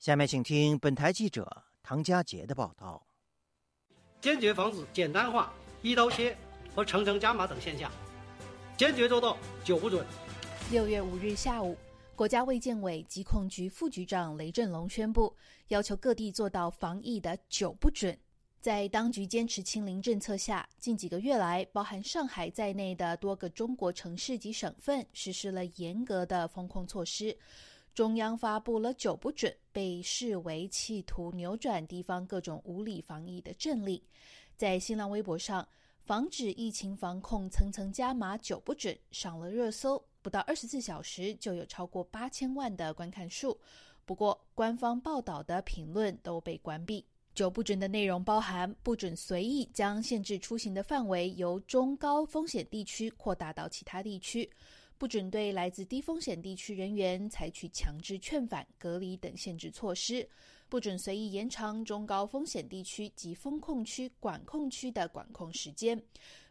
[0.00, 3.06] 下面请听本台记者唐佳杰的报道。
[4.20, 6.36] 坚决防止简单化、一刀切
[6.74, 7.88] 和层层加码等现象，
[8.76, 10.04] 坚决做到九不准。
[10.72, 11.78] 六月五日下午，
[12.16, 15.32] 国家卫健委疾控局副局长雷振龙宣布，
[15.68, 18.18] 要求各地做到防疫的九不准。
[18.68, 27.34] 在当局坚持清零政策下，近几个月来，包含上海在内的多个中国城市及省份实施了严格的封控措施。
[27.94, 33.98] 中央发布了“九不准”，被视为企图扭转地方各种无理防疫的政令。
[34.54, 35.66] 在新浪微博上，
[36.02, 43.58] 防止疫情防控层层加码“九不准”上了热搜，不到二十四小时就有超过八千万的观看数。
[44.04, 47.06] 不过，官方报道的评论都被关闭。
[47.38, 54.44] 九不准的内容包含：不准随意将限制出行的范围由中高风险地区扩大到其他地区；
[54.98, 60.26] 不准对来自低风险地区人员采取强制劝返、隔离等限制措施；
[60.68, 65.96] 不准随意延长中高风险地区及风控区、管控区的管控时间；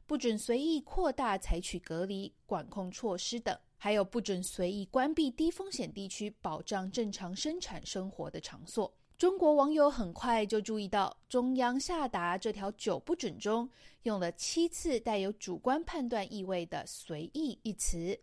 [0.05, 8.89] 不准随意扩大采取隔离、管控措施等；还有不准随意关闭低风险地区保障正常生产生活的场所。
[9.17, 13.67] 中国网友很快就注意到，中央下达这条“九不准”中
[14.03, 18.15] 用了七次带有主观判断意味的“随意”一词。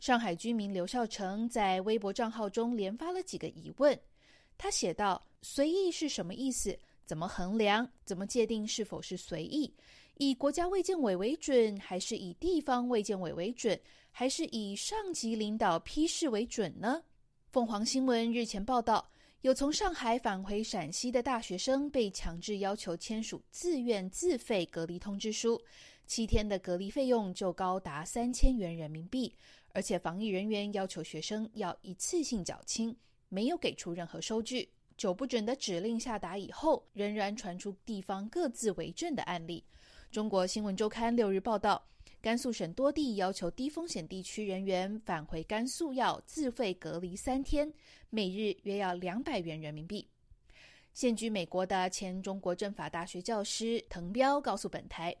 [0.00, 3.98] 上海居民刘孝成在微博账号中连发了几个疑问。
[4.56, 6.74] 他写道：“随意是什么意思？
[7.04, 7.86] 怎么衡量？
[8.06, 9.70] 怎么界定是否是随意？
[10.16, 13.78] 以国家卫健委为准，还是以地方卫健委为准，
[14.10, 17.02] 还是以上级领导批示为准呢？”
[17.52, 19.06] 凤凰新闻日前报道。
[19.44, 25.60] 有从上海返回陕西的大学生被强制要求签署自愿自费隔离通知书，
[26.06, 29.36] 七天的隔离费用就高达三千元人民币，
[29.74, 32.96] 而且防疫人员要求学生要一次性缴清，
[33.28, 34.70] 没有给出任何收据。
[34.96, 39.62] 九不准的指令下达以后，仍然传出地方各自为政的案例。
[40.10, 41.86] 中国新闻周刊六日报道。
[42.24, 47.70] 甘肃省多地要求低风险地区人员返回甘肃要自费隔离三天，
[48.08, 50.08] 每日约要两百元人民币。
[50.94, 55.14] 现居美国的前中国政法大学教师滕彪告诉本台，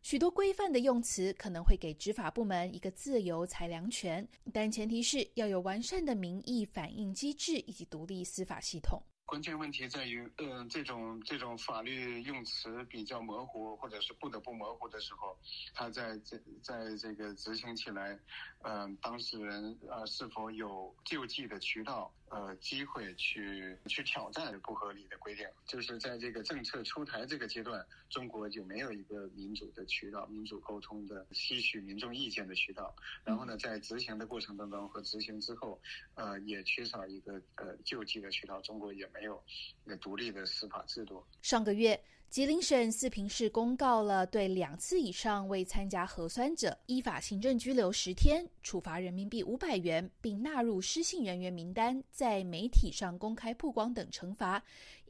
[0.00, 9.02] 许多规范的用词可能会给执法部门一个自由裁量权，但前提是要有完善的民意反映机制以及独立司法系统。
[9.26, 15.36] 关键问题在于，嗯，这种这种法律用词比较模糊，或者是不得不模糊的时候，
[15.72, 18.18] 他在这在这个执行起来，
[18.62, 22.12] 嗯，当事人啊是否有救济的渠道？
[22.34, 32.92] 呃，机会去去挑战不合理的规定，就是在这个政策出台这个阶段，中国就没有一个民主的渠道、民主沟通的、吸取民众意见的渠道。
[33.24, 35.80] 然后呢，在执行的过程当中和执行之后，
[36.16, 38.60] 呃，也缺少一个呃救济的渠道。
[38.62, 39.40] 中国也没有
[39.84, 41.24] 一个独立的司法制度。
[41.40, 42.02] 上个月。
[42.34, 54.60] 吉林省四平市公告了对两次以上未参加核酸者依法行政拘留十天，处罚人民币五百元，并纳入失信人员名单，在媒体上公开曝光等惩罚，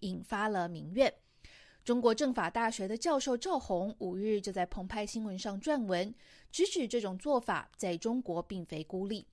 [0.01, 1.11] 引发了民怨。
[1.83, 6.14] 中国政法大学的教授赵红五日就在澎湃新闻上撰文，
[6.53, 9.27] 直指这种做法在中国并非孤立。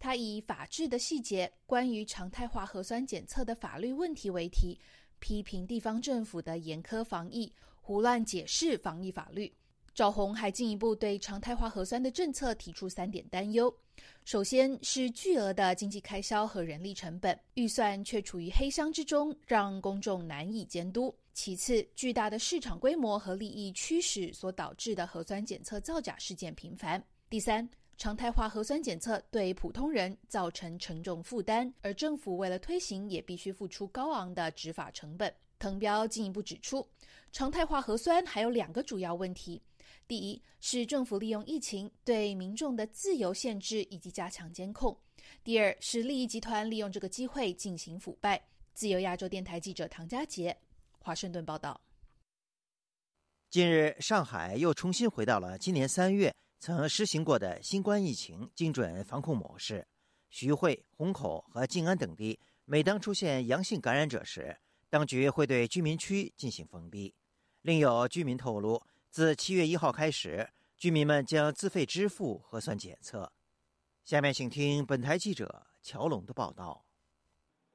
[0.00, 4.76] 他以“法治的细节：关于常态化核酸检测的法律问题”为题。
[5.18, 9.52] 批评地方政府的严苛防疫、胡乱解释防疫法律。
[9.94, 13.74] 赵红还进一步对常态化核酸的政策提出三点担忧：
[14.24, 35.34] 首先是巨额的经济开销和人力成本，预算却处于黑箱之中，让公众难以监督；其次，巨大的市场规模和利益驱使所导致的核酸检测造假事件频繁；第三，常态化核酸检测对普通人造成沉重负担，而政府为了推行，也必须付出高昂的执法成本。
[35.58, 36.88] 滕彪进一步指出，
[37.32, 39.60] 常态化核酸还有两个主要问题。
[40.06, 44.96] 第一是政府利用疫情对民众的自由限制以及加强监控；
[45.42, 48.40] 第二是利益集团利用这个机会进行腐败。
[48.74, 50.56] 自由亚洲电台记者唐佳杰，
[51.00, 51.80] 华盛顿报道。
[53.50, 59.86] 近日，上海又重新回到了今年三月曾实行过的新冠疫情精准防控模式。
[60.30, 64.58] 徐汇、虹口和静安等地，每当出现阳性感染者时，
[64.90, 67.14] 当局会对居民区进行封闭。
[67.62, 68.82] 另有居民透露。
[69.10, 73.32] 自七月一号开始，居民们将自费支付核酸检测。
[74.04, 76.84] 下面请听本台记者乔龙的报道。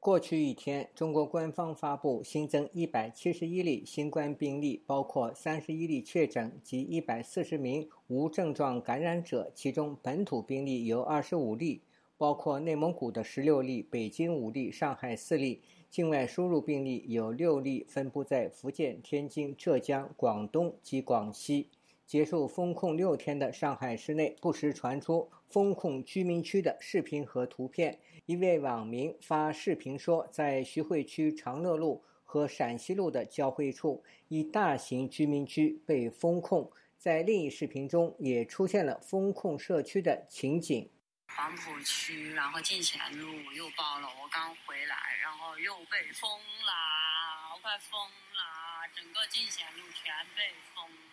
[0.04, 11.84] 过去一天，中国官方发布新增一百七十一例新冠病例，包括三十一例确诊及一百四十名无症状感染者，其中本土病例有二十五例，
[12.18, 15.62] 包括内蒙古的十六例、北京五例、上海四例。
[15.90, 21.70] 境外输入病例有六例，分布在福建、天津、浙江、广东及广西。
[22.06, 28.00] 结束封控六天的上海市内，不时传出封控居民区的视频和图片。
[28.26, 36.72] 一位网民发视频说，在徐汇区长乐路和陕西路的交汇处，一大型居民区被封控。
[36.98, 40.90] 在另一视频中，也出现了封控社区的情景。
[41.28, 51.13] 黄浦区，然后进贤路又爆了，我刚回来，然后又被封了，快封了，整个进贤路全被封了。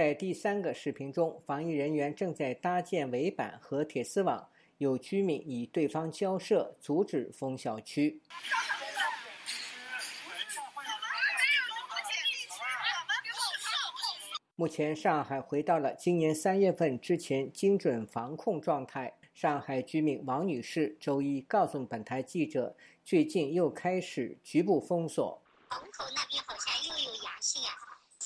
[0.00, 4.48] 在第三个视频中，防疫人员正在搭建围板和铁丝网，
[4.78, 8.18] 有居民与对方交涉，阻止封小区。
[14.56, 19.12] 目前，上海回到了今年三月份之前精准防控状态。
[19.34, 22.74] 上海居民王女士周一告诉本台记者，
[23.04, 25.42] 最近又开始局部封锁。
[25.68, 27.76] 虹口那边好像又有阳性啊，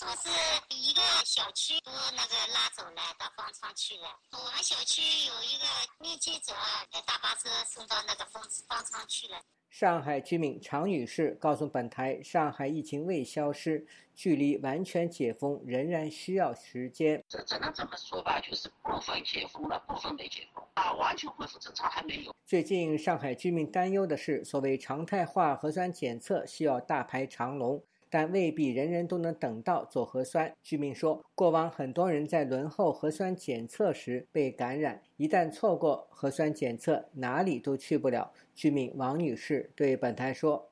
[0.05, 0.29] 说是
[0.69, 4.03] 一个小区都那个拉走了，到方舱去了。
[4.33, 5.65] 我们小区有一个
[5.99, 6.53] 密接者，
[6.93, 9.41] 在大巴车送到那个方方舱去了。
[9.71, 17.25] 上海居民常女士告诉本台，上海疫情未消失，距离完全解封仍然需要时间。
[17.27, 22.35] 这只能这么说吧，就是部分解封了，部分没解封啊，完全恢复正常还没有。
[22.45, 27.83] 最近，上海居民担忧的是，所谓常态化核酸检测需要大排长龙。
[28.15, 30.55] 但未必人人都能等到做核酸。
[30.63, 38.33] 居民说，过往很多人在轮候核酸检测时被感染，一旦错过核酸检测，哪里都去不了。
[38.55, 40.71] 居民王女士对本台说：“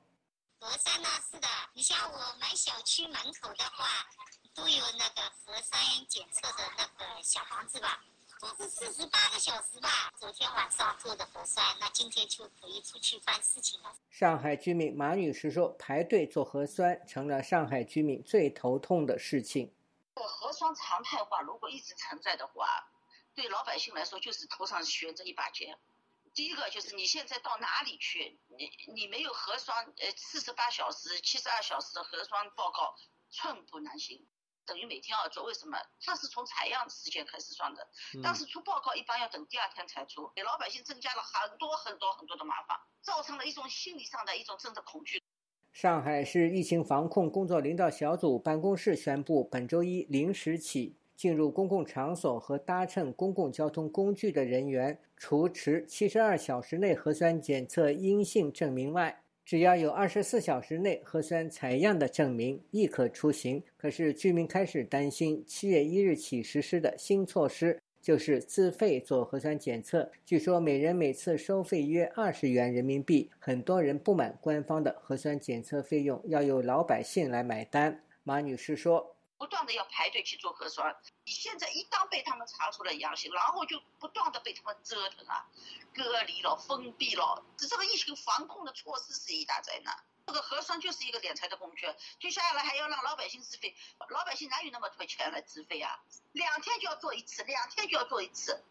[0.61, 4.07] 核酸那是的，你像我们小区门口的话，
[4.55, 8.05] 都有那个核酸检测的那个小房子吧。”
[8.47, 10.11] 是四十八个小时吧。
[10.17, 13.95] 昨天晚上做的核酸，那今天就可以出去办事情了。
[14.09, 19.73] 上海居民马女士说：“排队做核酸成了上海居民最头痛的事情。
[20.15, 22.67] 核酸常态化如果一直存在的话，
[23.33, 25.77] 对老百姓来说就是头上悬着一把剑。
[26.33, 32.95] 第一个就是你现在到哪里去，你你没有核酸，呃，四十八小时、七十二小时的核酸报告，
[33.29, 34.25] 寸步难行。”
[34.65, 35.77] 等于每天要做，为什么？
[36.01, 37.87] 它是从采样时间开始算的，
[38.21, 45.21] 当时出报告一般要等第二天才出，给老百姓增加了很多很多很多的麻烦，造成了一种心理上的一种政治恐惧。
[45.71, 59.22] 上海市疫情防控工作领导小组办公室宣布，本周一零时起，进入公共场所和搭乘公共交通工具的人员，除持七十二小时内核酸检测阴性证明外。
[59.45, 63.61] 只要有二十四小时内核酸采样的证明，亦可出行。
[63.75, 70.09] 可是居民开始担心，七月一日起实施的新措施就是自费做核酸检测。
[70.25, 78.01] 据说每人每次收费约二十元人民币，很多人不满官方的核酸检测费用要由老百姓来买单。
[78.23, 79.12] 马女士说。
[79.43, 85.45] 不断的要排队去做核酸，你现在一旦被他们查出了阳性，然后就不断的被他们折腾啊，
[85.93, 90.01] 隔离了，封闭了，这这个疫情防控的措施是一大灾难。
[90.25, 93.75] 这个核酸就是一个敛财的工具，接下来还要让老百姓自费，
[94.07, 95.99] 老百姓哪有那么多钱来自费啊？
[96.31, 98.63] 两天就要做一次，两天就要做一次，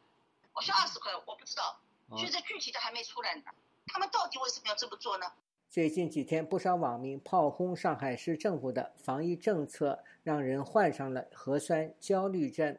[0.55, 1.79] 我像二十块，我不知道，
[2.17, 3.43] 现在具体的还没出来呢。
[3.89, 5.31] 他们到底为什么要这么做呢？
[5.73, 12.77] 最近几天，不少网民炮轰上海市政府的防疫政策，让人患上了核酸焦虑症。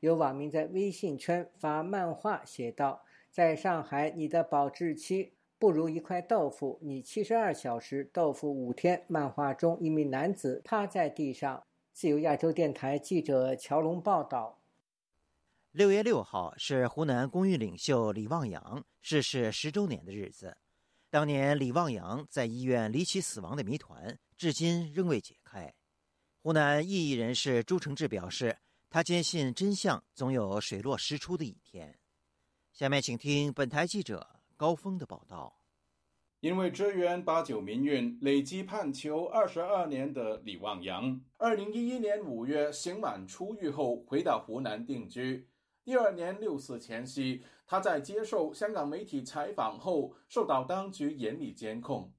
[0.00, 11.64] 有网民在微信圈发漫画写道：“在上海，你的保质期不如一块豆腐，你七十二小时，豆腐五天。”漫画中，一名男子趴在地上。
[11.94, 14.58] 自由亚洲电台记者乔龙报道。
[15.72, 20.58] 六月六号是湖南公益领袖李旺阳逝世十周年的日子。
[21.16, 25.72] 当年李旺阳在医院离奇死亡的谜团，至今仍未解开。
[26.42, 28.58] 湖南异议人士朱承志表示，
[28.90, 31.98] 他坚信真相总有水落石出的一天。
[32.70, 35.58] 下面请听本台记者高峰的报道。
[36.40, 45.48] 因为支援八九民运累计判囚二十二年的李旺阳，二零一一年五月刑满出狱后回到湖南定居。
[45.82, 52.12] 第二年六四前夕，他在接受香港媒体采访后，受到当局严厉监控。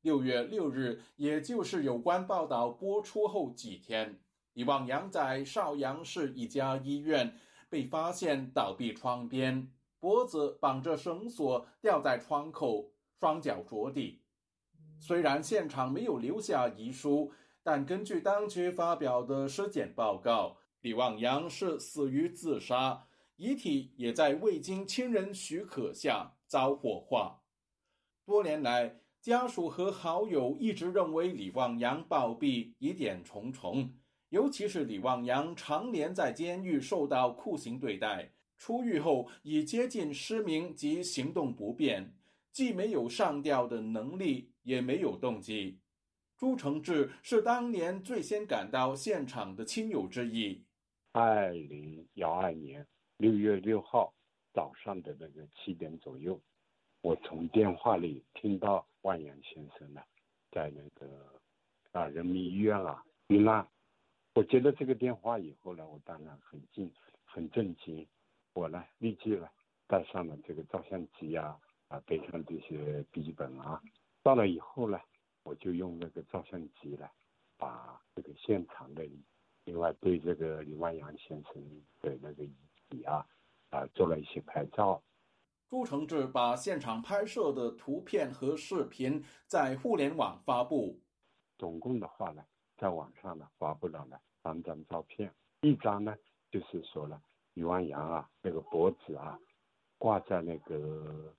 [0.00, 4.20] 六月六日，也就是有关报道播出后几天，
[4.52, 7.36] 李旺阳在邵阳市一家医院
[7.68, 14.22] 被发现倒闭窗边，脖子绑着绳索吊在窗口，双脚着地。
[15.00, 17.32] 虽然现场没有留下遗书，
[17.62, 23.06] 但根据当局发表的尸检报告，李旺阳是死于自杀。
[23.36, 27.42] 遗体也在未经亲人许可下遭火化。
[28.24, 33.92] 多年来，家属和好友一直认为李旺阳暴毙疑点重重，
[34.28, 42.14] 尤其是李旺阳常年在监狱受到酷刑对待，出狱后已接近失明及行动不便，
[42.52, 45.80] 既没有上吊的能力，也没有动机。
[46.36, 50.64] 朱承志是当年最先赶到现场的亲友之一。
[51.12, 52.86] 二零幺二年。
[53.22, 54.12] 六月六号
[54.52, 56.40] 早上的那个七点左右，
[57.02, 60.02] 我从电话里听到万阳先生呢，
[60.50, 61.40] 在那个
[61.92, 63.64] 啊人民医院啊遇难。
[64.34, 66.92] 我接到这个电话以后呢，我当然很惊
[67.24, 68.04] 很震惊。
[68.54, 69.48] 我呢立即呢
[69.86, 71.56] 带上了这个照相机啊
[71.86, 73.80] 啊背上这些笔记本啊。
[74.24, 74.98] 到了以后呢，
[75.44, 77.08] 我就用那个照相机呢，
[77.56, 79.08] 把这个现场的，
[79.64, 81.62] 另外对这个李万阳先生
[82.00, 82.44] 的那个。
[83.04, 83.26] 啊，
[83.70, 85.02] 啊，做了一些拍照。
[85.70, 91.00] 朱承志把现场拍摄的图片和视频在互联网发布。
[91.56, 92.44] 总共的话呢，
[92.76, 95.32] 在网上呢发布了呢三张照片。
[95.62, 96.14] 一张呢
[96.50, 97.18] 就是说了
[97.54, 99.40] 李万阳啊那个脖子啊
[99.96, 101.34] 挂在那个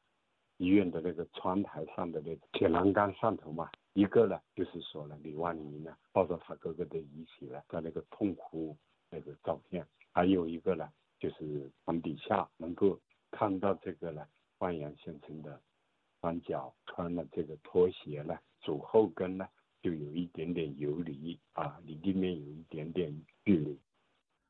[0.57, 3.69] 医院的那个窗台上的那个铁栏杆上头嘛。
[3.93, 8.75] 一个呢就是说了李万宁呢抱着他哥哥的遗体呢在那个痛哭
[9.11, 9.87] 那个照片。
[10.11, 10.91] 还有一个呢。
[11.23, 12.99] 就是床底下能够
[13.31, 15.57] 看到这个呢，万阳先生的
[16.19, 19.47] 双脚穿了这个拖鞋呢，足后跟呢
[19.81, 23.79] 就有一点点游离啊，离地面有一点点距离。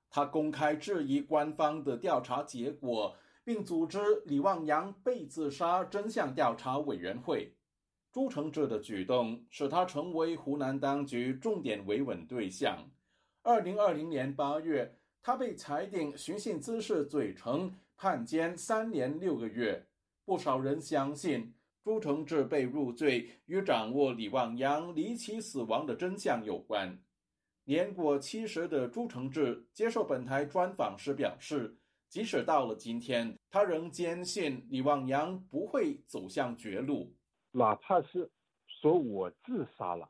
[0.10, 7.54] 他公开质疑官方的调查结果，并组织李旺阳被自杀真相调查委员会。
[8.12, 12.90] 朱承志的举动使他成为湖南当局重点维稳对象。
[13.44, 14.98] 二零二零年八月。
[15.26, 19.88] 他被裁定寻衅滋事罪成，判监三年六个月。
[20.26, 26.98] 不少人相信朱承志被入罪与掌握李旺阳离奇死亡的真相有关。
[27.64, 31.78] 年过七十的朱承志接受本台专访时表示，
[32.10, 37.16] 即使到了今天，他仍坚信李旺阳不会走向绝路。
[37.52, 38.30] 哪怕是
[38.68, 40.10] 说我自杀了，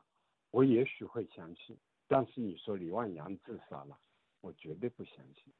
[0.50, 1.78] 我也许会相信。
[2.08, 3.96] 但是你说李旺阳自杀了？
[4.44, 5.50] 我绝对不相信，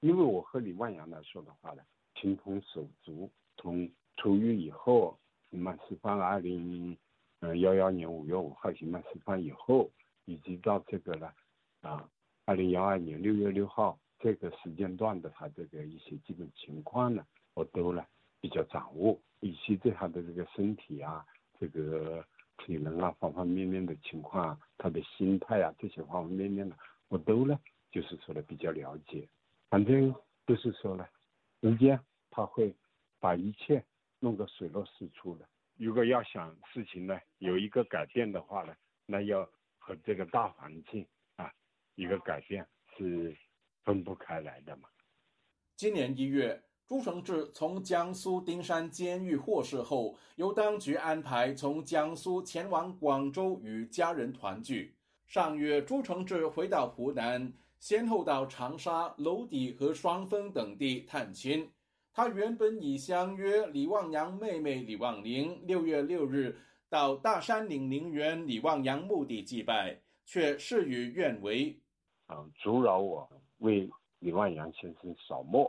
[0.00, 1.82] 因为我和李万阳来说的话呢，
[2.16, 3.30] 情同手足。
[3.56, 5.16] 从出狱以后，
[5.48, 6.98] 刑满释放，二零
[7.38, 9.88] 呃幺幺年五月五号刑满释放以后，
[10.24, 11.32] 以及到这个呢，
[11.82, 12.10] 啊，
[12.44, 17.24] 二零幺二年六月六号这个时间段的他这个一些基本情况呢，
[17.54, 18.04] 我都呢
[18.40, 21.24] 比较掌握，以及对他的这个身体啊，
[21.60, 22.26] 这个
[22.58, 26.76] 体能啊，方方面面的情况啊，他的心态啊，这些方方面面的，
[27.06, 27.56] 我都呢。
[27.92, 29.28] 就是说的比较了解，
[29.68, 30.12] 反正
[30.46, 31.06] 就是说呢，
[31.60, 32.74] 时间他会
[33.20, 33.84] 把一切
[34.18, 35.46] 弄个水落石出的。
[35.76, 38.74] 如果要想事情呢有一个改变的话呢，
[39.04, 39.46] 那要
[39.78, 41.52] 和这个大环境啊
[41.94, 42.66] 一个改变
[42.96, 43.36] 是
[43.84, 44.88] 分不开来的嘛。
[45.76, 54.94] 今年一月，朱承志从江苏丁山监狱获释后，由当局安排从江苏前往广州与家人团聚。
[55.26, 57.52] 上月，朱承志回到湖南。
[57.82, 61.68] 先后到长沙、娄底和双峰等地探亲。
[62.12, 66.56] 他原本已相约李旺阳妹妹李旺玲六月六日
[66.88, 71.76] 到大山岭陵园李望阳墓地祭拜，却事与愿违。
[72.26, 73.28] 啊，阻扰我
[73.58, 75.68] 为李万阳先生扫墓，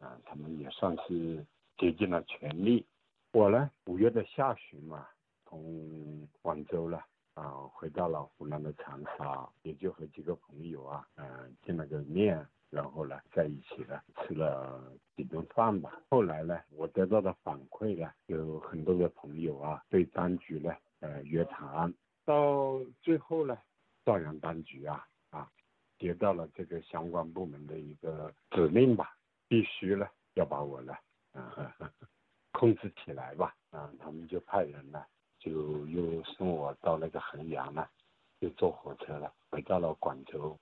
[0.00, 1.46] 啊，他们也算是
[1.78, 2.84] 竭尽了全力。
[3.32, 5.06] 我呢，五月的下旬嘛，
[5.44, 7.00] 从广州了，
[7.34, 12.46] 啊，回到了湖南的长沙，也就和几个朋友啊，嗯，见了个面。
[12.70, 14.82] 然后呢，在一起呢吃了
[15.14, 16.00] 几顿饭吧。
[16.08, 21.92] 后来呢，我得到的反馈呢，有很多的朋友啊，对当局呢，呃，约谈。
[22.24, 23.58] 到最后呢，
[24.06, 25.50] 邵阳当局啊，啊，
[25.98, 29.14] 接到了这个相关部门的一个指令吧，
[29.48, 30.94] 必须呢要把我呢，
[31.32, 31.76] 啊，
[32.52, 33.54] 控制起来吧。
[33.68, 35.04] 啊，他们就派人呢，
[35.42, 37.90] 就又送我到那个衡阳了，
[38.38, 40.56] 又坐火车了，回到了广州。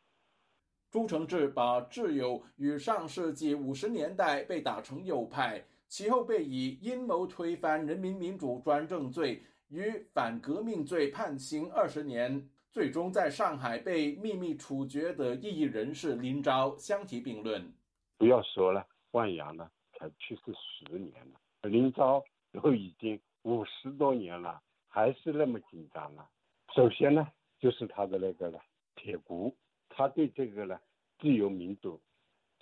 [0.90, 17.70] 朱承志把挚友与上世纪五十年代被打成右派，其后被以阴谋推翻人民民主专政罪与反革命罪判刑二十年，最终在上海被秘密处决的异议人士林昭相提并论。
[18.16, 24.60] 不要说了，万阳呢才去世十年了，林昭都已经五十多年了，
[24.90, 26.28] 还是那么紧张了。
[26.74, 27.26] 首先呢，
[27.58, 28.60] 就是他的那个了
[28.96, 29.56] 铁骨。
[29.88, 30.78] 他对这个呢，
[31.18, 32.00] 自由民主、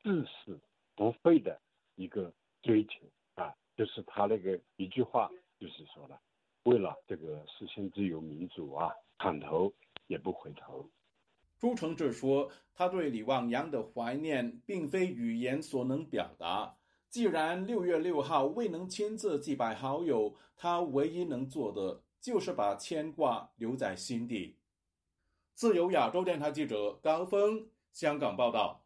[0.02, 0.60] 至死
[0.94, 1.60] 不废的
[1.96, 6.20] 一个追求啊，就是他那个一句话，就是说了，
[6.64, 9.72] 为了这个实现自由民主啊，砍头
[10.06, 10.88] 也不回头。
[11.58, 16.76] 朱承志说，他对李望洋的怀念并非语言所能表达。
[17.10, 24.56] 既然六月六号未能亲自祭拜好友，他唯一能做的就是把牵挂留在心底。
[25.54, 28.84] 自由亚洲电台记者高峰，香港报道。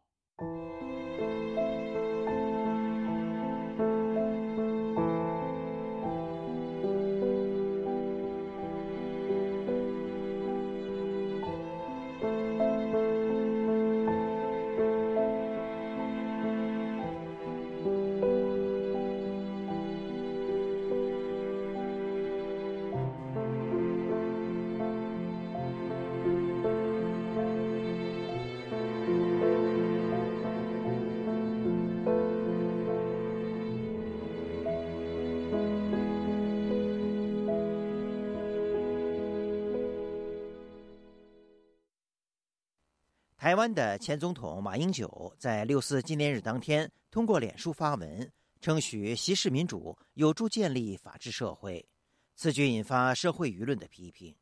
[43.63, 51.87] 湾的前总统马英九在六四纪念日当天通过脸书发文，称许习氏民主有助建立法治社会，
[52.35, 54.35] 此举引发社会舆论的批评。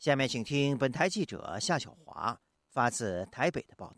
[0.00, 2.36] 下面请听本台记者夏小华
[2.68, 3.91] 发自台北的报。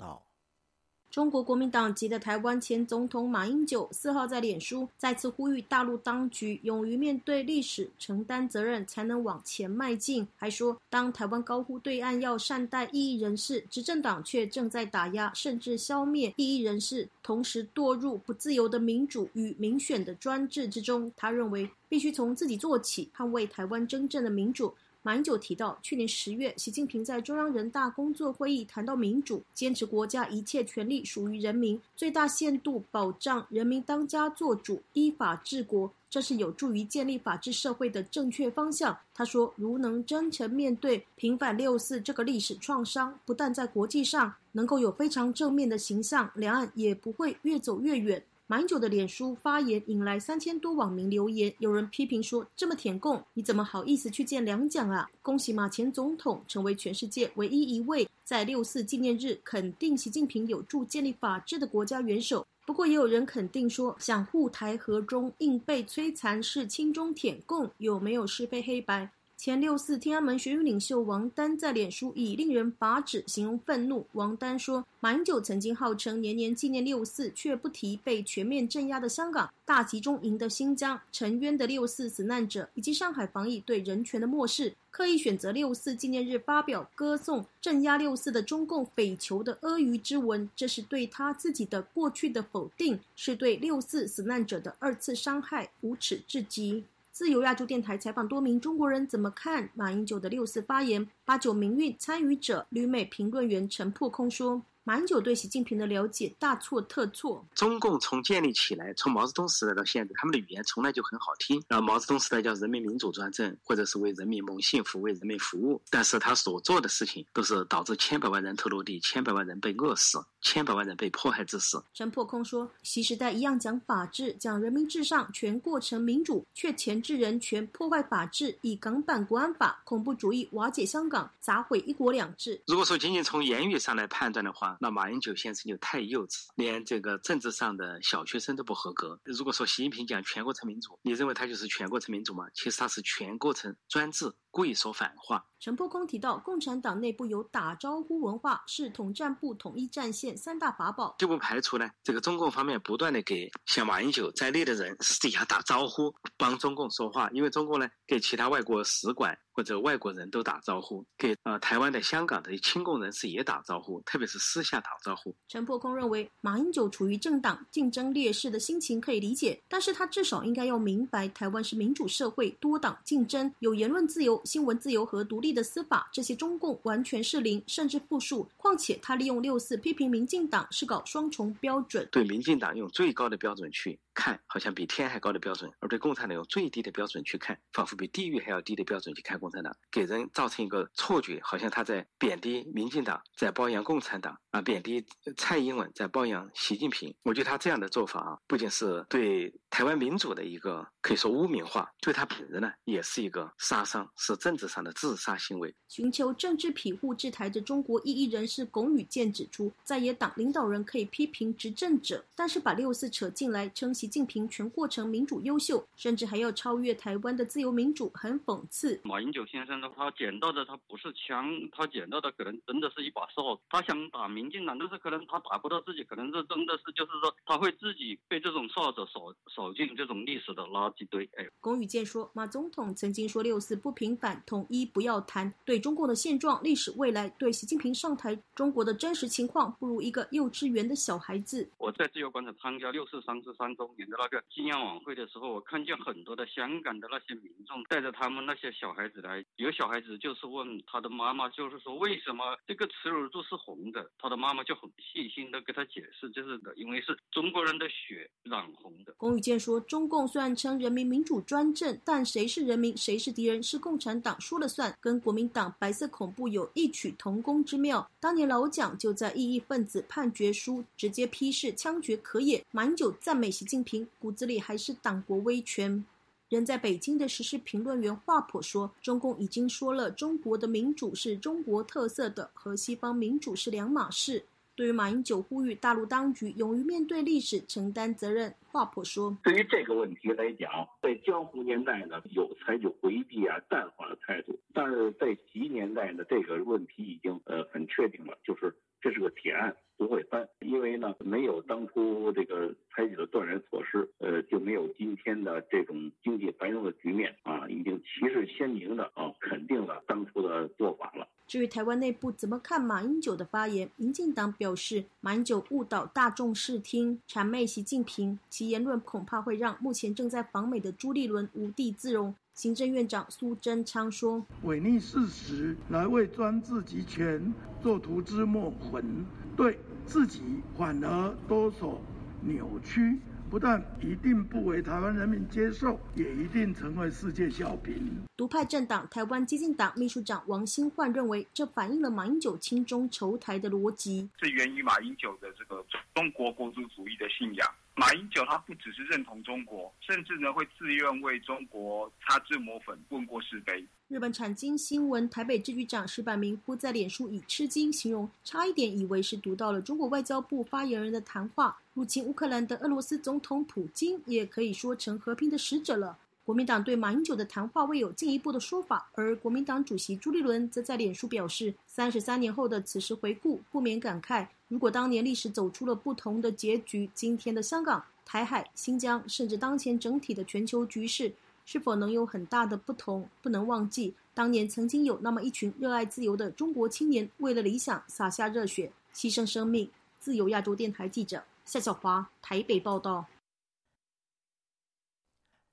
[1.14, 10.26] 中国国民党籍的台湾前总统马英九四号在脸书再次呼吁大陆当局勇于面对历史、承担责任，才能往前迈进。
[10.36, 21.12] 还说，当台湾高呼对岸要善待异议人士，执政党却正在打压甚至消灭异议人士，同时堕入不自由的民主与民选的专制之中。
[21.16, 24.74] 他认为，必须从自己做起，捍卫台湾真正的民主。
[25.06, 38.96] 马英九提到，去年十月，习近平在中央人大工作会议谈到民主，坚持国家一切权利属于人民，最大限度保障人民当家作主、依法治国，这是有助于建立法治社会的正确方向。
[39.12, 48.24] 他说，如能真诚面对平反六四这个历史创伤，不但在国际上能够有非常正面的形象，两岸也不会越走越远。
[48.46, 62.46] 马英九的脸书发言引来三千多网民留言，有人批评说：“这么舔共，你怎么好意思去见两蒋啊？”恭喜马前总统成为全世界唯一一位在六四纪念日肯定习近平有助建立法治的国家元首。
[62.66, 69.10] 不过，也有人肯定说，想护台和中硬被摧残是亲中舔共，有没有是非黑白？
[69.44, 74.06] 前六四天安门学运领袖王丹在脸书以“令人发指”形容愤怒。
[74.12, 96.84] 王丹说：“马英九曾经号称年年纪念六四，却不提被全面镇压的香港、大集中营的新疆、沉冤的六四死难者，以及上海防疫对人权的漠视，刻意选择六四纪念日发表歌颂镇压六四的中共匪囚的阿谀之文，这是对他自己的过去的否定，是对六四死难者的二次伤害，无耻至极。”
[97.14, 101.08] 自由亚洲电台采访多名中国人怎么看马英九的六四发言。
[101.24, 107.42] 八九民运参与者旅美评论员陈破空说：“马英九对习近平的了解大错特错。
[107.54, 111.64] 中共从建立起来，从毛泽东时代到现在，他们的语言从来就很好听。
[111.66, 121.82] 然后毛泽东时代叫人民民主专政，或者是为人民谋幸福、为人民服务，但是他所做的事情都是导致千百万人头落地、千百万人被饿死、千百万人被迫害致死。
[121.94, 132.60] 陈破空说，习时代一样讲法治、讲人民至上，全过程民主，却钳制人权、破坏法治，以港版国安法、恐怖主义瓦解香港、砸毁一国两制。
[132.66, 139.18] 如果说仅仅从言语上来判断的话，那马英九先生就太幼稚，连这个政治上的小学生都不合格。
[139.24, 142.46] 如果说习近平讲全过程民主，你认为他就是全过程民主吗？
[142.54, 145.44] 其实他是全过程专制，故意说反话。
[145.58, 165.34] 陈破空提到，共产党内部有打招呼文化，是统战部统一战线三大法宝，就不排除呢，这个中共方面不断的给像马英九在内的人私底下打招呼，帮中共说话，因为中共呢给其他外国使馆或者外国人都打招呼，给呃台湾的、香港的亲共人士也打招呼，特别是私下打招呼。
[165.48, 178.48] 陈破空认为，马英九处于政党竞争劣势的心情可以理解，但是他至少应该要明白，台湾是民主社会，多党竞争，有言论自由、新闻自由和独立的司法，这些中共完全是零，甚至负数。
[178.56, 195.04] 况且他利用六四批评民进党是搞双重标准，对民进党用最高的标准去看，好像比天还高的标准；而对共产党用最低的标准去看，仿佛比地狱还要低的标准去看共产党，给人造成一个错觉，好像他在贬低民进党，在褒扬共产党啊，贬低
[195.36, 197.14] 蔡英文，在褒扬习近平。
[197.24, 205.74] 我觉得他这样的做法啊，不仅是对台湾民主的一个可以说污名化，对他本人呢，也是一个杀伤，是政治上的自杀行为。
[205.88, 219.00] 寻求政治庇护制台的中国异议人士龚宇健指出，在野党领导人可以批评执政者，但是把六四扯进来，称习近平全过程民主优秀，甚至还要超越台湾的自由民主，很讽刺。
[219.02, 223.60] 马英九先生的他捡到的他不是枪，他捡到的可能真的是一把扫帚。
[223.70, 231.26] 他想打民进党，但是可能他打不到自己，可能是真的是就是说他会自己被这种扫帚扫扫进这种历史的垃圾堆。
[231.38, 241.66] 哎，龚宇健说，马总统曾经说六四不平反，统一不要谈，对中共的现状、历史、未来，对习近平上台中国的真实情况，不如一个幼稚园的小孩子。
[241.78, 254.10] 我在自由广场参加六四三十三周年的那个纪念晚会的时候，我看见很多的香港的那些民众带着他们那些小孩子来，有小孩子就是问他的妈妈，就是说为什么这个耻辱柱是红的？
[254.18, 259.12] 他的妈妈就很细心的给他解释，就是的，因为是中国人的血染红的。
[259.18, 268.10] 龚宇健说，中共虽然称人民民主专政，但谁是人民，谁是敌人，是共产党说了算，跟国民党白色恐怖有异曲同工之妙。
[268.18, 272.64] 当年老蒋就在异议分子判决书直接批示枪决可也。
[272.70, 276.04] 满久赞美习近平，骨子里还是党国威权。
[276.48, 284.44] 人在北京的时事评论员华普说：“中共已经说了，中国的民主是中国特色的，和西方民主是两码事。”
[284.76, 290.68] 对于马英九呼吁大陆当局勇于面对历史、承担责任，华普说：“对于这个问题来讲，
[291.00, 298.74] 在江湖年代呢，有采取回避啊、淡化的态度；但是在习年代呢，这个问题已经呃很确定了，就是
[299.04, 300.48] 这是个铁案，不会翻。
[300.60, 322.34] 因为呢，没有当初这个采取的断然措施，呃，就没有今天的这种经济繁荣的局面啊，已经旗帜鲜明的啊肯定了当初的做法了。”至于台湾内部怎么看马英九的发言，民进党表示，马英九误导大众视听，谄媚习近平，其言论恐怕会让目前正在访美的朱立伦无地自容。
[322.54, 327.52] 行政院长苏贞昌说：“违逆事实来为专制集权
[327.82, 329.26] 做涂脂抹粉，
[329.56, 329.76] 对
[330.06, 330.40] 自己
[330.78, 332.00] 反而多所
[332.42, 333.18] 扭曲。”
[333.50, 337.94] 不但一定不为台湾人民接受，也一定成为世界笑柄。
[338.36, 344.28] 独派政党台湾激进党秘书长王新焕认为，这反映了马英九亲中仇台的逻辑。
[344.38, 345.84] 这源于马英九的这个
[346.14, 347.68] 中国国族主义的信仰。
[347.96, 353.84] 马英九他不只是认同中国，甚至呢会自愿为中国擦脂抹粉、问过是非。
[354.08, 361.78] 日本产经新闻台北支局长石坂明夫在脸书以吃惊形容，差一点以为是读到了中国外交部发言人的谈话。
[361.94, 366.18] 入侵乌克兰的俄罗斯总统普京也可以说成和平的使者了。
[366.44, 381.32] 国民党对马英九的谈话未有进一步的说法，而国民党主席朱立伦则在脸书表示，三十三年后的此时回顾，不免感慨：如果当年历史走出了不同的结局，今天的香港、台海、新疆，甚至当前整体的全球局势。
[381.66, 383.26] 是否能有很大的不同？
[383.40, 389.88] 不能忘记，当年曾经有那么一群热爱自由的中国青年，为了理想洒下热血，牺牲生命。
[390.20, 393.24] 自由亚洲电台记者夏小华台北报道。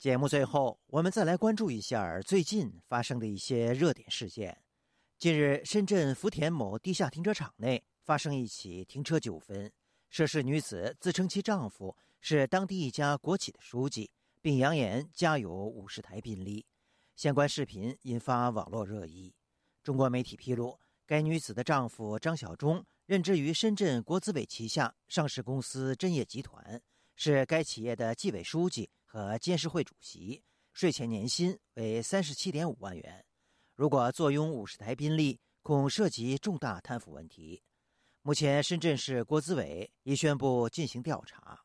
[0.02, 4.64] 节目最后，我们再来关注一下最近发生的一些热点事件。
[5.20, 9.72] 近日，深圳福田某地下停车场内发生一起停车纠纷，
[10.10, 14.10] 涉事女子自称其丈夫是当地一家国企的书记，
[14.42, 16.66] 并扬言家有五十台宾利。
[17.16, 19.32] 相关视频引发网络热议。
[19.84, 26.82] 中国媒体披露，该女子的丈夫张小忠任职于深圳国资委旗下上市公司真业集团，
[27.16, 30.42] 是该企业的纪委书记和监事会主席，
[30.72, 33.26] 税前年薪为三十七点五万元。
[33.76, 37.62] 如果坐拥五十台宾利，恐涉及重大贪腐问题。
[38.22, 41.60] 目前，深圳市国资委已宣布进行调查。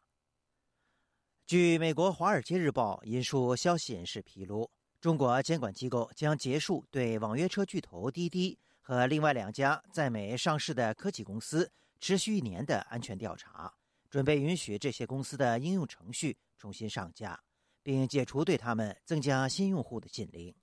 [1.46, 4.68] 据美国《华尔街日报》引述消息人士披露。
[5.00, 11.70] 中国监管机构将结束对网约车巨头滴滴和另外两家在美上市的科技公司
[12.00, 13.72] 持续一年的安全调查，
[14.10, 17.42] 准备允许这些公司的应用程序重新上架，
[17.82, 20.54] 并解除对他们增加新用户的禁令。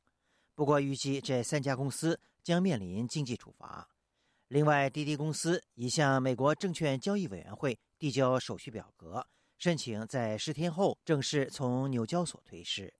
[0.55, 3.89] 不过，预计这三家公司将面临经济处罚。
[4.47, 9.25] 另外，滴滴公司已向美国证券交易委员会递交手续表格，
[9.57, 12.93] 申请在十天后正式从纽交所退市。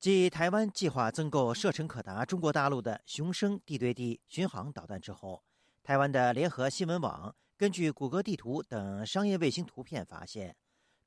[0.00, 5.44] 继台湾计划增购射程可达中国大陆的“雄升”地对地巡航导弹之后，
[5.84, 10.56] 台湾的联合新闻网根据谷歌地图等商业卫星图片发现，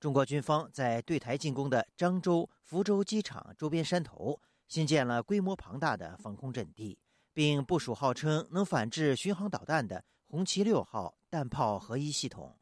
[0.06, 6.95] 中国军方在对台进攻的漳州、福州机场周边山头新建了规模庞大的防空阵地，
[7.34, 12.56] 并部署号称能反制巡航导弹的“红旗六号”弹炮合一系统。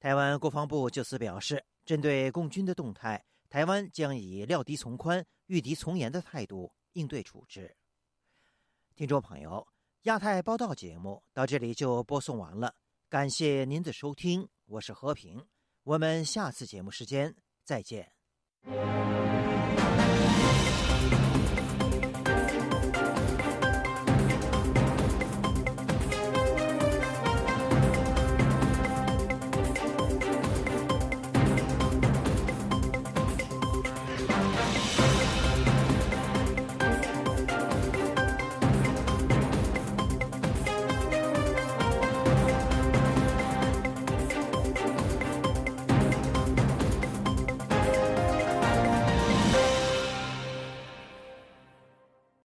[0.00, 3.22] 台湾国防部就此表示，针对共军的动态。
[3.50, 7.76] 台湾将以料敌从宽、御敌从严的态度应对处置。
[8.96, 9.68] 听众朋友，
[10.04, 12.74] 亚太报道节目到这里就播送完了，
[13.10, 15.44] 感谢您的收听，我是和平，
[15.88, 17.34] 我们下次节目时间
[17.64, 18.12] 再见。